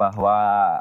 bahwa 0.00 0.80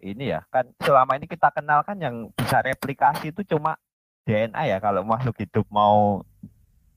ini 0.00 0.34
ya 0.34 0.42
kan 0.50 0.66
selama 0.80 1.14
ini 1.14 1.26
kita 1.26 1.50
kenal 1.50 1.84
kan 1.86 1.96
yang 1.98 2.30
bisa 2.34 2.60
replikasi 2.60 3.30
itu 3.30 3.44
cuma 3.46 3.78
DNA 4.24 4.72
ya 4.72 4.78
kalau 4.80 5.04
makhluk 5.04 5.36
hidup 5.36 5.68
mau 5.68 6.24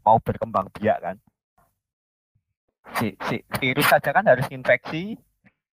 mau 0.02 0.18
berkembang 0.24 0.72
biak 0.72 0.98
kan 1.04 1.16
si, 2.96 3.14
si 3.28 3.44
virus 3.60 3.88
saja 3.92 4.16
kan 4.16 4.24
harus 4.24 4.48
infeksi 4.48 5.20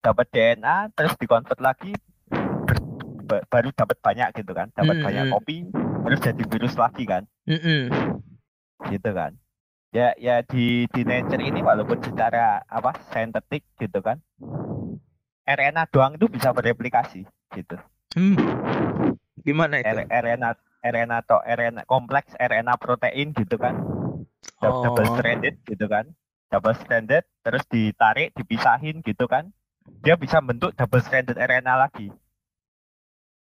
dapat 0.02 0.28
DNA 0.34 0.90
terus 0.98 1.14
dikonvert 1.16 1.62
lagi 1.62 1.94
ber- 2.66 2.84
ba- 3.24 3.46
baru 3.48 3.70
dapat 3.72 3.98
banyak 4.02 4.30
gitu 4.42 4.52
kan 4.52 4.68
dapat 4.74 4.98
Mm, 5.00 5.06
banyak 5.06 5.26
mm. 5.30 5.32
kopi 5.32 5.58
terus 6.04 6.20
jadi 6.20 6.44
virus 6.44 6.76
lagi 6.76 7.04
kan 7.06 7.24
Mm-mm. 7.48 7.88
gitu 8.90 9.10
kan 9.14 9.32
ya 9.94 10.12
ya 10.18 10.42
di 10.42 10.90
di 10.90 11.02
nature 11.06 11.40
ini 11.40 11.62
walaupun 11.62 12.02
secara 12.02 12.66
apa 12.66 12.98
sintetik 13.14 13.62
gitu 13.78 14.02
kan 14.02 14.18
RNA 15.44 15.84
doang 15.92 16.16
itu 16.16 16.28
bisa 16.28 16.50
bereplikasi 16.50 17.28
gitu. 17.52 17.78
Hmm. 18.14 18.38
gimana 19.44 19.82
itu? 19.82 19.90
R- 19.90 20.08
RNA 20.08 20.56
RNA 20.80 21.18
atau 21.20 21.40
RNA 21.40 21.84
kompleks 21.84 22.32
RNA 22.38 22.76
protein 22.78 23.36
gitu 23.36 23.56
kan. 23.56 23.76
Oh. 24.60 24.84
double 24.84 25.08
stranded 25.14 25.60
gitu 25.64 25.86
kan. 25.86 26.08
Double 26.48 26.76
stranded 26.76 27.24
terus 27.42 27.64
ditarik 27.68 28.32
dipisahin 28.34 29.04
gitu 29.04 29.28
kan. 29.28 29.52
Dia 30.00 30.16
bisa 30.16 30.40
bentuk 30.40 30.72
double 30.74 31.04
stranded 31.04 31.36
RNA 31.36 31.76
lagi. 31.76 32.08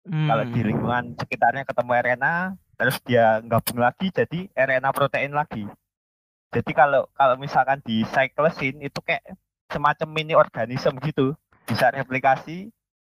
Kalau 0.04 0.44
di 0.46 0.60
Hmm. 0.60 0.68
lingkungan 0.68 1.04
sekitarnya 1.16 1.64
ketemu 1.64 1.92
RNA 1.94 2.34
terus 2.74 2.98
dia 3.00 3.38
gabung 3.40 3.78
lagi 3.78 4.10
jadi 4.10 4.50
RNA 4.52 4.90
protein 4.90 5.32
lagi. 5.32 5.64
Jadi 6.50 6.70
kalau 6.70 7.06
kalau 7.12 7.34
misalkan 7.34 7.80
di 7.80 8.02
cyclesin 8.04 8.78
itu 8.78 8.98
kayak 9.00 9.22
semacam 9.66 10.08
mini 10.10 10.34
organisme 10.34 10.94
gitu 11.00 11.34
bisa 11.64 11.90
replikasi 11.90 12.68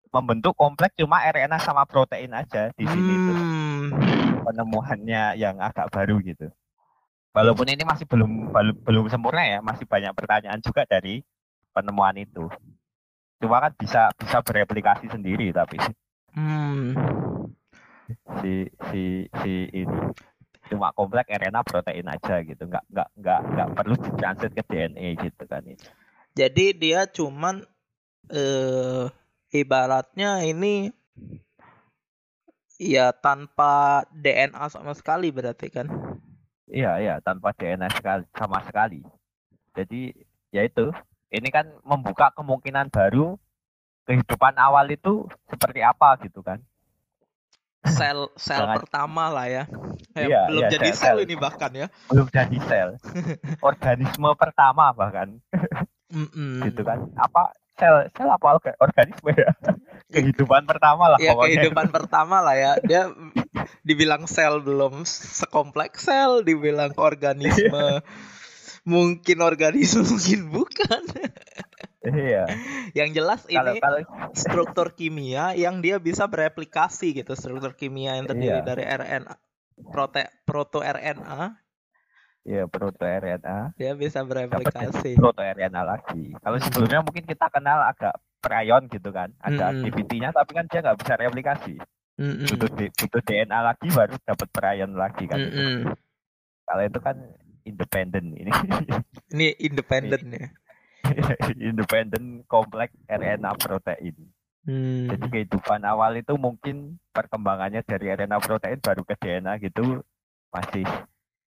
membentuk 0.10 0.58
kompleks 0.58 0.98
cuma 0.98 1.22
RNA 1.22 1.62
sama 1.62 1.86
protein 1.86 2.34
aja 2.34 2.74
di 2.74 2.86
sini 2.86 3.14
tuh 3.30 3.38
Hmm. 3.90 4.46
penemuannya 4.46 5.38
yang 5.40 5.58
agak 5.62 5.90
baru 5.90 6.22
gitu. 6.22 6.52
Walaupun 7.34 7.70
ini 7.70 7.86
masih 7.86 8.10
belum 8.10 8.50
belum 8.50 8.76
belum 8.86 9.04
sempurna 9.10 9.46
ya 9.46 9.60
masih 9.62 9.86
banyak 9.86 10.12
pertanyaan 10.18 10.60
juga 10.62 10.84
dari 10.86 11.22
penemuan 11.74 12.18
itu. 12.18 12.50
Cuma 13.40 13.62
kan 13.64 13.72
bisa 13.78 14.10
bisa 14.18 14.42
bereplikasi 14.42 15.08
sendiri 15.10 15.54
tapi. 15.54 15.78
Hmm. 16.34 16.94
si 18.42 18.66
si 18.90 19.30
si 19.42 19.54
ini. 19.74 19.98
Cuma 20.70 20.94
kompleks 20.94 21.30
RNA 21.30 21.62
protein 21.66 22.10
aja 22.10 22.42
gitu. 22.42 22.66
Nggak 22.66 22.86
nggak 22.90 23.10
nggak 23.18 23.42
nggak 23.54 23.70
perlu 23.78 23.96
ditranslate 23.98 24.56
ke 24.58 24.64
DNA 24.66 25.08
gitu 25.18 25.44
kan 25.46 25.62
ini. 25.66 25.78
Jadi 26.34 26.66
dia 26.78 27.06
cuman 27.10 27.62
eh 28.30 29.06
ibaratnya 29.52 30.42
ini 30.44 30.94
Iya, 32.80 33.12
tanpa 33.12 34.08
DNA 34.08 34.72
sama 34.72 34.96
sekali 34.96 35.36
berarti 35.36 35.68
kan? 35.68 35.92
Iya, 36.64 36.96
iya, 36.98 37.16
tanpa 37.20 37.52
DNA 37.52 37.92
sekali, 37.92 38.24
sama 38.32 38.64
sekali. 38.64 39.04
Jadi, 39.76 40.16
ya 40.48 40.64
itu, 40.64 40.88
ini 41.28 41.52
kan 41.52 41.68
membuka 41.84 42.32
kemungkinan 42.32 42.88
baru 42.88 43.36
kehidupan 44.08 44.56
awal 44.56 44.88
itu 44.88 45.28
seperti 45.52 45.84
apa 45.84 46.16
gitu 46.24 46.40
kan. 46.40 46.64
Sel 47.84 48.32
sel 48.40 48.64
Jangan- 48.64 48.80
pertama 48.80 49.28
lah 49.28 49.52
ya. 49.52 49.64
Eh, 50.16 50.32
Iya, 50.32 50.48
belum 50.48 50.64
iya, 50.64 50.72
jadi 50.72 50.90
sel- 50.96 51.20
sel 51.20 51.28
ini 51.28 51.36
bahkan 51.36 51.72
ya. 51.76 51.92
Belum 52.08 52.32
jadi 52.32 52.58
sel. 52.64 52.90
Organisme 53.60 54.30
pertama 54.40 54.96
bahkan 54.96 55.36
Mm-mm. 56.08 56.64
gitu 56.64 56.80
kan. 56.88 57.12
Apa 57.20 57.52
sel 57.80 58.12
sel 58.12 58.28
apa 58.28 58.46
orga- 58.52 58.78
organisme 58.78 59.32
ya? 59.32 59.50
kehidupan 60.14 60.66
pertama 60.66 61.08
lah 61.08 61.18
Ya 61.18 61.32
pokoknya. 61.32 61.48
kehidupan 61.56 61.88
pertama 61.96 62.38
lah 62.40 62.54
ya. 62.54 62.72
Dia 62.82 63.10
dibilang 63.82 64.28
sel 64.28 64.60
belum 64.60 65.08
sekompleks 65.08 66.06
sel, 66.06 66.44
dibilang 66.44 66.92
organisme 66.96 68.04
mungkin 68.84 69.38
organisme 69.40 70.04
mungkin 70.04 70.40
bukan. 70.50 71.04
Iya. 72.00 72.48
Yang 72.96 73.10
jelas 73.12 73.42
Kalau 73.44 73.76
ini 73.76 73.84
kalau 73.84 74.00
struktur 74.32 74.96
kimia 74.96 75.52
yang 75.52 75.84
dia 75.84 76.00
bisa 76.00 76.26
bereplikasi 76.26 77.12
gitu, 77.12 77.36
struktur 77.36 77.76
kimia 77.76 78.16
yang 78.16 78.24
terdiri 78.24 78.56
Iya. 78.56 78.66
dari 78.66 78.84
RNA 78.88 79.36
prote 79.84 80.32
proto 80.42 80.80
RNA 80.80 81.60
ya 82.48 82.66
proto 82.66 83.04
RNA 83.04 83.76
dia 83.76 83.92
bisa 83.94 84.24
dapat 84.24 84.48
bereplikasi. 84.50 85.16
proto 85.20 85.42
RNA 85.44 85.82
lagi. 85.84 86.34
Kalau 86.40 86.58
sebelumnya 86.60 87.00
mungkin 87.04 87.24
kita 87.28 87.46
kenal 87.52 87.84
agak 87.84 88.16
prion 88.40 88.88
gitu 88.88 89.10
kan, 89.12 89.30
ada 89.44 89.70
Mm-mm. 89.70 89.84
aktivitinya 89.84 90.30
tapi 90.32 90.52
kan 90.56 90.66
dia 90.72 90.80
nggak 90.80 91.00
bisa 91.04 91.14
replikasi. 91.20 91.76
Mm-mm. 92.20 92.48
Butuh 92.48 92.70
D- 92.76 92.94
butuh 92.96 93.22
DNA 93.24 93.60
lagi 93.60 93.88
baru 93.92 94.16
dapat 94.24 94.48
prion 94.52 94.92
lagi 94.96 95.24
kan. 95.28 95.40
Mm-mm. 95.40 95.92
Kalau 96.68 96.84
itu 96.86 97.00
kan 97.04 97.18
independen 97.68 98.26
ini. 98.34 98.52
Ini 99.36 99.48
independen 99.62 100.22
ya. 100.34 100.48
independen 101.70 102.44
kompleks 102.46 102.96
RNA 103.08 103.52
protein. 103.60 104.16
Hmm. 104.68 105.08
Jadi 105.08 105.26
kehidupan 105.32 105.82
awal 105.88 106.20
itu 106.20 106.36
mungkin 106.36 107.00
perkembangannya 107.16 107.82
dari 107.86 108.12
RNA 108.12 108.38
protein 108.44 108.80
baru 108.84 109.02
ke 109.08 109.16
DNA 109.18 109.58
gitu 109.64 110.04
masih 110.52 110.86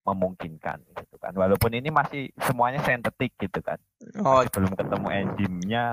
memungkinkan 0.03 0.83
gitu 0.99 1.17
kan. 1.19 1.33
Walaupun 1.35 1.71
ini 1.75 1.89
masih 1.95 2.31
semuanya 2.43 2.83
sintetik 2.83 3.35
gitu 3.39 3.63
kan. 3.63 3.79
Oh, 4.23 4.43
Masih 4.43 4.51
belum 4.51 4.73
ketemu 4.75 5.09
enzimnya 5.11 5.87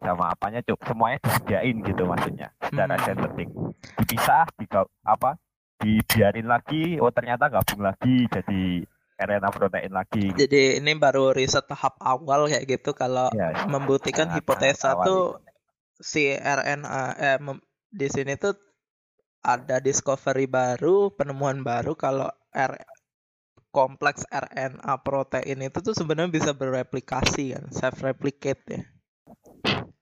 sama 0.00 0.32
apanya 0.32 0.64
cuk 0.64 0.80
semuanya 0.88 1.20
disediain 1.20 1.76
gitu 1.84 2.02
maksudnya 2.08 2.48
secara 2.64 2.96
Hmm. 2.96 3.04
sintetik 3.06 3.48
dipisah 4.00 4.48
diga, 4.56 4.88
apa 5.04 5.36
dibiarin 5.78 6.48
lagi 6.48 6.96
oh 6.96 7.12
ternyata 7.12 7.52
gabung 7.52 7.84
lagi 7.84 8.24
jadi 8.26 8.62
RNA 9.20 9.48
protein 9.52 9.92
lagi 9.92 10.32
gitu. 10.32 10.48
jadi 10.48 10.80
ini 10.80 10.96
baru 10.96 11.36
riset 11.36 11.68
tahap 11.68 12.00
awal 12.00 12.48
kayak 12.48 12.66
gitu 12.66 12.96
kalau 12.96 13.28
ya 13.36 13.52
membuktikan 13.68 14.32
tahap 14.32 14.42
hipotesa 14.42 14.96
tuh 15.04 15.38
si 16.00 16.34
RNA 16.34 17.02
eh 17.20 17.38
di 17.92 18.08
sini 18.08 18.34
tuh 18.40 18.56
ada 19.42 19.82
discovery 19.82 20.46
baru, 20.46 21.10
penemuan 21.18 21.66
baru 21.66 21.98
kalau 21.98 22.30
R 22.54 22.72
kompleks 23.72 24.22
RNA 24.28 25.00
protein 25.00 25.64
itu 25.64 25.78
tuh 25.80 25.96
sebenarnya 25.96 26.30
bisa 26.30 26.52
bereplikasi 26.52 27.56
kan, 27.56 27.72
self 27.72 28.04
replicate 28.04 28.62
ya. 28.68 28.82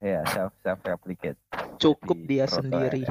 ya 0.03 0.21
self 0.29 0.53
self 0.61 0.83
replicate 0.83 1.39
Cukup 1.79 2.19
Jadi 2.19 2.29
dia 2.29 2.45
sendiri. 2.51 3.03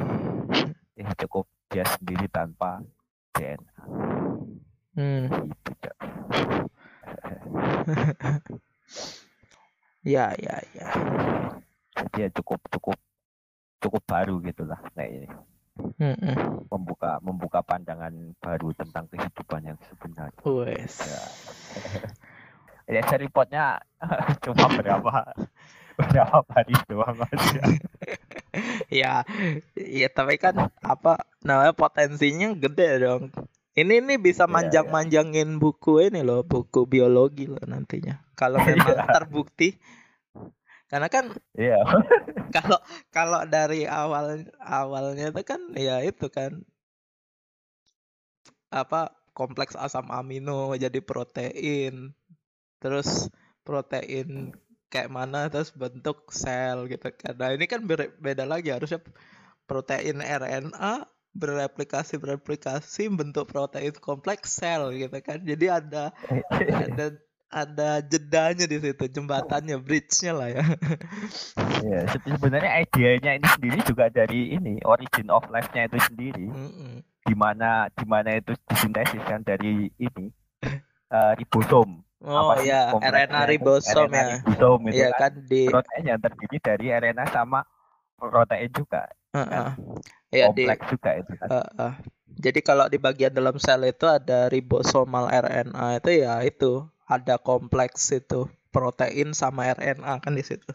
ya 0.93 1.09
cukup 1.17 1.47
dia 1.71 1.87
sendiri 1.87 2.27
tanpa 2.29 2.83
DNA 3.33 3.81
Hmm. 4.99 5.31
gitu. 5.47 5.71
Ya, 9.99 10.31
ya, 10.39 10.55
ya. 10.73 10.89
jadi 11.93 12.17
ya 12.23 12.27
cukup 12.31 12.59
cukup 12.71 12.97
cukup 13.79 14.03
baru 14.07 14.39
gitulah 14.39 14.79
kayak 14.95 15.11
ini 15.11 15.27
Mm-mm. 15.99 16.35
membuka 16.67 17.17
membuka 17.19 17.59
pandangan 17.61 18.11
baru 18.39 18.71
tentang 18.75 19.07
kehidupan 19.09 19.61
yang 19.65 19.79
sebenarnya 19.87 20.41
Wes. 20.43 20.95
ya 22.89 23.01
saya 23.07 23.19
reportnya 23.19 23.65
cuma 24.43 24.65
berapa 24.73 25.33
berapa 25.95 26.39
hari 26.49 26.75
doang 26.87 27.17
aja 27.21 27.61
Ya, 28.89 29.21
ya 29.77 30.09
tapi 30.09 30.41
kan 30.41 30.73
apa 30.81 31.21
namanya 31.45 31.69
potensinya 31.77 32.49
gede 32.57 33.05
dong. 33.05 33.29
Ini 33.77 34.01
nih 34.01 34.17
bisa 34.17 34.49
Iya, 34.49 34.53
manjang-manjangin 34.57 35.61
buku 35.61 36.01
ini 36.09 36.25
loh, 36.25 36.41
buku 36.41 36.89
biologi 36.89 37.45
loh 37.45 37.61
nantinya. 37.61 38.17
Kalau 38.33 38.57
memang 38.57 38.97
Iya. 38.97 39.05
terbukti. 39.13 39.77
Karena 40.89 41.07
kan 41.07 41.29
iya 41.53 41.79
kalau 42.55 42.79
kalau 43.13 43.39
dari 43.45 43.85
awal 43.85 44.41
awalnya 44.57 45.29
itu 45.29 45.41
kan 45.45 45.61
ya 45.77 46.01
itu 46.01 46.27
kan 46.33 46.65
apa 48.73 49.13
kompleks 49.37 49.77
asam 49.77 50.09
amino 50.09 50.73
jadi 50.75 50.99
protein. 50.99 52.13
Terus 52.81 53.29
protein 53.63 54.53
kayak 54.89 55.13
mana 55.13 55.47
terus 55.53 55.69
bentuk 55.71 56.33
sel 56.33 56.89
gitu 56.89 57.13
kan. 57.13 57.37
Nah, 57.37 57.53
ini 57.53 57.69
kan 57.69 57.85
beda 58.19 58.45
lagi 58.49 58.73
harusnya 58.73 58.99
protein 59.69 60.19
RNA 60.19 61.05
bereplikasi 61.29 62.17
bereplikasi 62.17 63.05
bentuk 63.13 63.53
protein 63.53 63.93
kompleks 63.93 64.57
sel 64.57 64.89
gitu 64.97 65.17
kan. 65.21 65.39
Jadi 65.45 65.65
ada 65.69 66.09
ada 66.89 67.05
ada 67.49 67.97
jedanya 68.05 68.69
di 68.69 68.77
situ, 68.77 69.03
jembatannya, 69.09 69.81
bridge-nya 69.81 70.31
lah 70.37 70.49
ya. 70.53 70.63
ya 71.89 71.99
se- 72.05 72.21
sebenarnya 72.21 72.85
idenya 72.85 73.31
ini 73.41 73.47
sendiri 73.49 73.79
juga 73.83 74.05
dari 74.09 74.53
ini 74.53 74.77
origin 74.85 75.33
of 75.33 75.41
life-nya 75.49 75.89
itu 75.89 75.97
sendiri 76.13 76.45
Mm-mm. 76.45 77.01
di 77.25 77.33
mana 77.33 77.89
di 77.89 78.05
mana 78.05 78.37
itu 78.37 78.53
disintesis 78.69 79.21
kan 79.25 79.41
dari 79.41 79.89
ini 79.97 80.25
eh, 81.09 81.33
ribosom 81.37 82.05
Oh 82.19 82.51
Apa 82.51 82.59
sih 82.59 82.67
ya, 82.67 82.91
kompleksnya 82.91 83.31
RNA 83.31 83.41
ribosom 83.47 84.07
RNA 84.11 84.19
ya. 84.19 84.27
ribosom 84.35 84.79
itu 84.85 84.95
Iya 84.99 85.09
kan 85.15 85.19
kan 85.23 85.31
di 85.47 85.61
protein 85.65 86.03
yang 86.03 86.19
terdiri 86.19 86.57
dari 86.59 86.85
RNA 86.91 87.25
sama 87.31 87.59
protein 88.19 88.69
juga 88.75 89.07
Heeh. 89.31 89.67
Iya 90.29 90.45
di 90.51 90.67
kompleks 90.67 90.83
juga 90.91 91.09
itu 91.15 91.31
kan 91.39 91.47
Heeh. 91.49 91.91
Jadi 92.39 92.59
kalau 92.59 92.85
di 92.87 92.99
bagian 92.99 93.31
dalam 93.31 93.55
sel 93.55 93.87
itu 93.87 94.03
ada 94.03 94.51
ribosomal 94.51 95.31
RNA 95.31 96.03
itu 96.03 96.11
ya 96.19 96.43
itu 96.43 96.83
ada 97.09 97.41
kompleks 97.41 98.13
itu 98.13 98.45
protein 98.69 99.33
sama 99.33 99.65
RNA 99.73 100.21
kan 100.21 100.37
di 100.37 100.45
situ. 100.45 100.69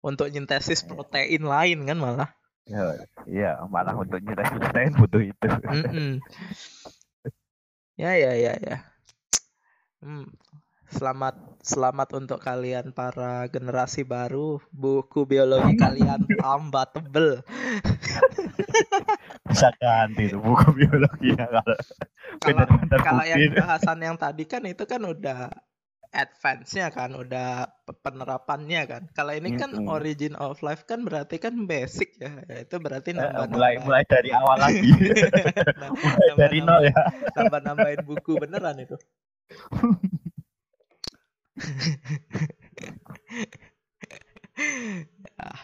Untuk 0.00 0.30
nyintesis 0.30 0.86
protein 0.86 1.44
lain 1.44 1.84
kan 1.84 1.98
malah. 1.98 2.30
Ya, 2.70 3.02
iya 3.26 3.50
malah 3.66 3.98
untuk 3.98 4.22
nyintesis 4.22 4.54
protein 4.54 4.94
butuh 4.94 5.22
itu 5.26 5.46
Mm-mm. 5.66 6.22
Ya 7.98 8.14
ya 8.16 8.32
ya 8.38 8.54
ya. 8.62 8.76
Hmm. 10.00 10.30
Selamat 10.90 11.34
selamat 11.72 12.08
untuk 12.20 12.38
kalian 12.48 12.86
para 12.98 13.46
generasi 13.54 14.02
baru. 14.14 14.58
Buku 14.82 15.20
biologi 15.32 15.72
kalian 15.78 16.20
tambah 16.40 16.84
tebel. 16.94 17.28
bisa 19.50 19.68
ganti 19.80 20.22
tuh 20.32 20.40
buku 20.46 20.66
biologinya 20.78 21.44
kalau 21.54 21.74
Kalau 22.44 22.66
kalau 23.06 23.24
yang 23.32 23.44
bahasan 23.58 23.98
yang 24.06 24.16
tadi 24.24 24.44
kan 24.52 24.62
itu 24.72 24.84
kan 24.92 25.02
udah 25.14 25.38
advance-nya 26.24 26.86
kan, 26.98 27.10
udah 27.22 27.48
pe- 27.86 27.98
penerapannya 28.04 28.82
kan. 28.92 29.02
Kalau 29.16 29.32
ini 29.40 29.50
kan 29.60 29.70
Mm-mm. 29.74 29.90
origin 29.96 30.34
of 30.46 30.56
life 30.66 30.82
kan 30.90 31.00
berarti 31.08 31.36
kan 31.44 31.54
basic 31.70 32.08
ya. 32.24 32.32
Ya, 32.50 32.56
Itu 32.66 32.76
berarti 32.84 33.10
Eh, 33.20 33.20
nambah 33.20 33.46
mulai 33.52 33.74
mulai 33.84 34.02
dari 34.06 34.30
awal 34.30 34.58
lagi 34.64 34.86
mulai 36.02 36.28
dari 36.38 36.58
nol 36.62 36.82
ya 36.88 36.94
Nambah 37.36 37.60
nambahin 37.66 38.02
buku 38.06 38.32
beneran 38.38 38.76
itu. 38.84 38.96
Ah. 45.40 45.60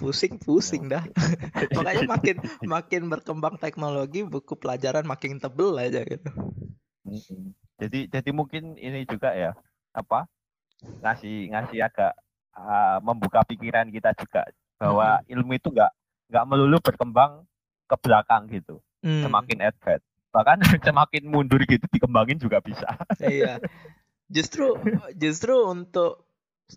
Pusing-pusing 0.00 0.88
dah. 0.88 1.04
Makanya 1.76 2.08
makin 2.08 2.36
makin 2.64 3.02
berkembang 3.12 3.60
teknologi, 3.60 4.24
buku 4.24 4.56
pelajaran 4.56 5.04
makin 5.04 5.36
tebel 5.36 5.76
aja 5.76 6.00
gitu. 6.08 6.30
Jadi 7.80 8.08
jadi 8.08 8.30
mungkin 8.32 8.80
ini 8.80 9.04
juga 9.04 9.32
ya 9.36 9.52
apa 9.92 10.24
ngasih 11.04 11.52
ngasih 11.52 11.84
agak 11.84 12.12
ah, 12.56 12.96
membuka 13.04 13.44
pikiran 13.44 13.92
kita 13.92 14.16
juga 14.16 14.48
bahwa 14.80 15.20
ilmu 15.28 15.52
itu 15.60 15.68
nggak 15.68 15.92
nggak 16.32 16.44
melulu 16.48 16.78
berkembang 16.80 17.44
ke 17.84 17.96
belakang 18.00 18.48
gitu 18.48 18.80
Hmm, 19.00 19.24
semakin 19.24 19.64
advance 19.64 20.04
bahkan 20.30 20.58
semakin 20.86 21.26
mundur 21.26 21.62
gitu 21.66 21.84
dikembangin 21.90 22.38
juga 22.38 22.62
bisa 22.62 22.86
iya. 23.22 23.58
Justru 24.30 24.78
justru 25.18 25.58
untuk 25.66 26.30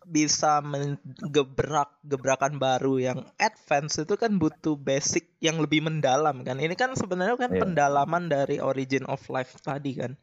bisa 0.10 0.58
menggebrak 0.66 2.02
gebrakan 2.02 2.58
baru 2.58 2.98
yang 2.98 3.20
advance 3.38 4.02
itu 4.02 4.18
kan 4.18 4.42
butuh 4.42 4.74
basic 4.74 5.38
yang 5.38 5.62
lebih 5.62 5.86
mendalam 5.86 6.42
kan. 6.42 6.58
Ini 6.58 6.74
kan 6.74 6.98
sebenarnya 6.98 7.38
kan 7.38 7.54
Iya. 7.54 7.62
pendalaman 7.62 8.26
dari 8.26 8.58
origin 8.58 9.06
of 9.06 9.22
life 9.30 9.54
tadi 9.62 10.02
kan. 10.02 10.18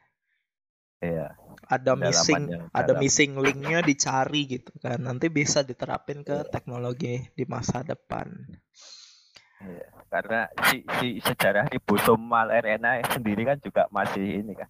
Iya. 0.98 1.38
Ada 1.70 1.94
missing 1.94 2.50
ada 2.74 2.92
missing 2.98 3.38
linknya 3.38 3.80
dicari 3.86 4.58
gitu 4.58 4.74
kan. 4.82 4.98
Nanti 4.98 5.30
bisa 5.30 5.62
diterapin 5.62 6.26
ke 6.26 6.50
teknologi 6.50 7.30
di 7.30 7.46
masa 7.46 7.86
depan. 7.86 8.26
Iya. 9.61 9.86
Karena 10.11 10.40
si, 10.66 10.82
si 10.98 11.08
sejarah 11.22 11.70
ribosomal 11.70 12.50
RNA 12.50 13.14
sendiri 13.14 13.46
kan 13.46 13.61
juga 13.62 13.86
masih 13.92 14.42
ini 14.42 14.52
kan 14.58 14.68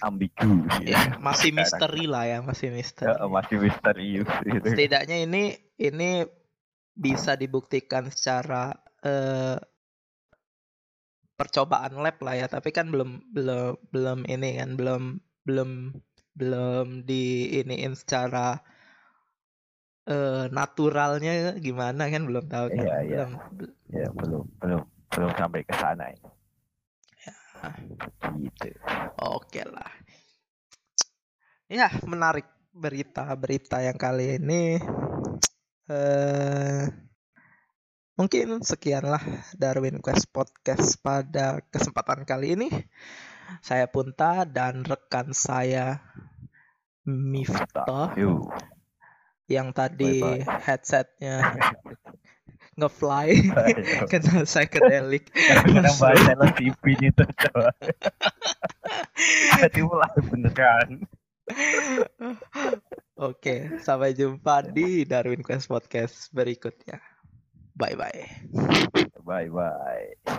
ambigu. 0.00 0.64
gitu. 0.80 0.92
Ya, 0.92 1.18
masih 1.20 1.52
Sekarang. 1.52 1.58
misteri 1.60 2.04
lah 2.08 2.24
ya, 2.24 2.38
masih 2.40 2.68
misteri. 2.72 3.12
Ya, 3.12 3.26
masih 3.26 3.56
misterius 3.60 4.30
gitu. 4.46 4.66
Setidaknya 4.72 5.16
ini 5.20 5.42
ini 5.76 6.24
bisa 6.96 7.36
dibuktikan 7.36 8.08
secara 8.08 8.72
eh, 9.04 9.58
percobaan 11.36 12.00
lab 12.00 12.16
lah 12.24 12.34
ya, 12.40 12.46
tapi 12.48 12.72
kan 12.72 12.88
belum 12.88 13.34
belum 13.36 13.76
belum 13.92 14.18
ini 14.24 14.56
kan 14.56 14.80
belum 14.80 15.02
belum 15.44 15.70
belum 16.36 16.86
di 17.04 17.56
iniin 17.60 17.92
secara 17.96 18.60
eh, 20.06 20.44
naturalnya 20.54 21.58
gimana 21.58 22.06
kan 22.06 22.22
belum 22.24 22.46
tahu 22.46 22.66
kan. 22.72 22.78
Iya, 22.78 22.96
iya. 23.02 23.16
Belum 23.26 23.32
bel- 23.58 23.74
Ya 23.86 24.08
belum 24.10 24.44
belum 24.58 24.82
belum 25.14 25.30
sampai 25.38 25.60
ke 25.62 25.74
sana 25.74 26.10
ini. 26.10 26.30
Gitu. 28.46 28.68
Oke 29.18 29.64
lah. 29.66 29.90
Ya, 31.66 31.90
menarik 32.06 32.46
berita-berita 32.70 33.82
yang 33.82 33.98
kali 33.98 34.38
ini. 34.38 34.78
Eh, 35.90 36.82
mungkin 38.14 38.62
sekianlah 38.62 39.22
Darwin 39.58 39.98
Quest 39.98 40.30
Podcast 40.30 41.00
pada 41.02 41.58
kesempatan 41.72 42.22
kali 42.22 42.54
ini. 42.54 42.68
Saya 43.62 43.86
Punta 43.90 44.42
dan 44.46 44.82
rekan 44.82 45.30
saya 45.30 46.02
Miftah 47.06 48.18
Yuk. 48.18 48.50
Yang 49.46 49.70
tadi 49.70 50.22
Bye-bye. 50.22 50.62
headsetnya 50.66 51.36
ngefly 52.76 53.30
kena 54.12 54.44
psychedelic. 54.44 55.32
Karena 55.32 55.88
bahasa 55.96 56.36
LCP 56.36 56.84
itu 57.00 57.24
coba. 57.24 57.72
Jadi 59.64 59.80
mulai 59.80 60.18
beneran. 60.28 60.88
Oke, 63.16 63.80
sampai 63.80 64.12
jumpa 64.12 64.60
di 64.60 65.08
Darwin 65.08 65.40
Quest 65.40 65.72
Podcast 65.72 66.28
berikutnya. 66.36 67.00
Bye 67.72 67.96
bye. 67.96 68.24
Bye 69.24 69.48
bye. 69.48 70.36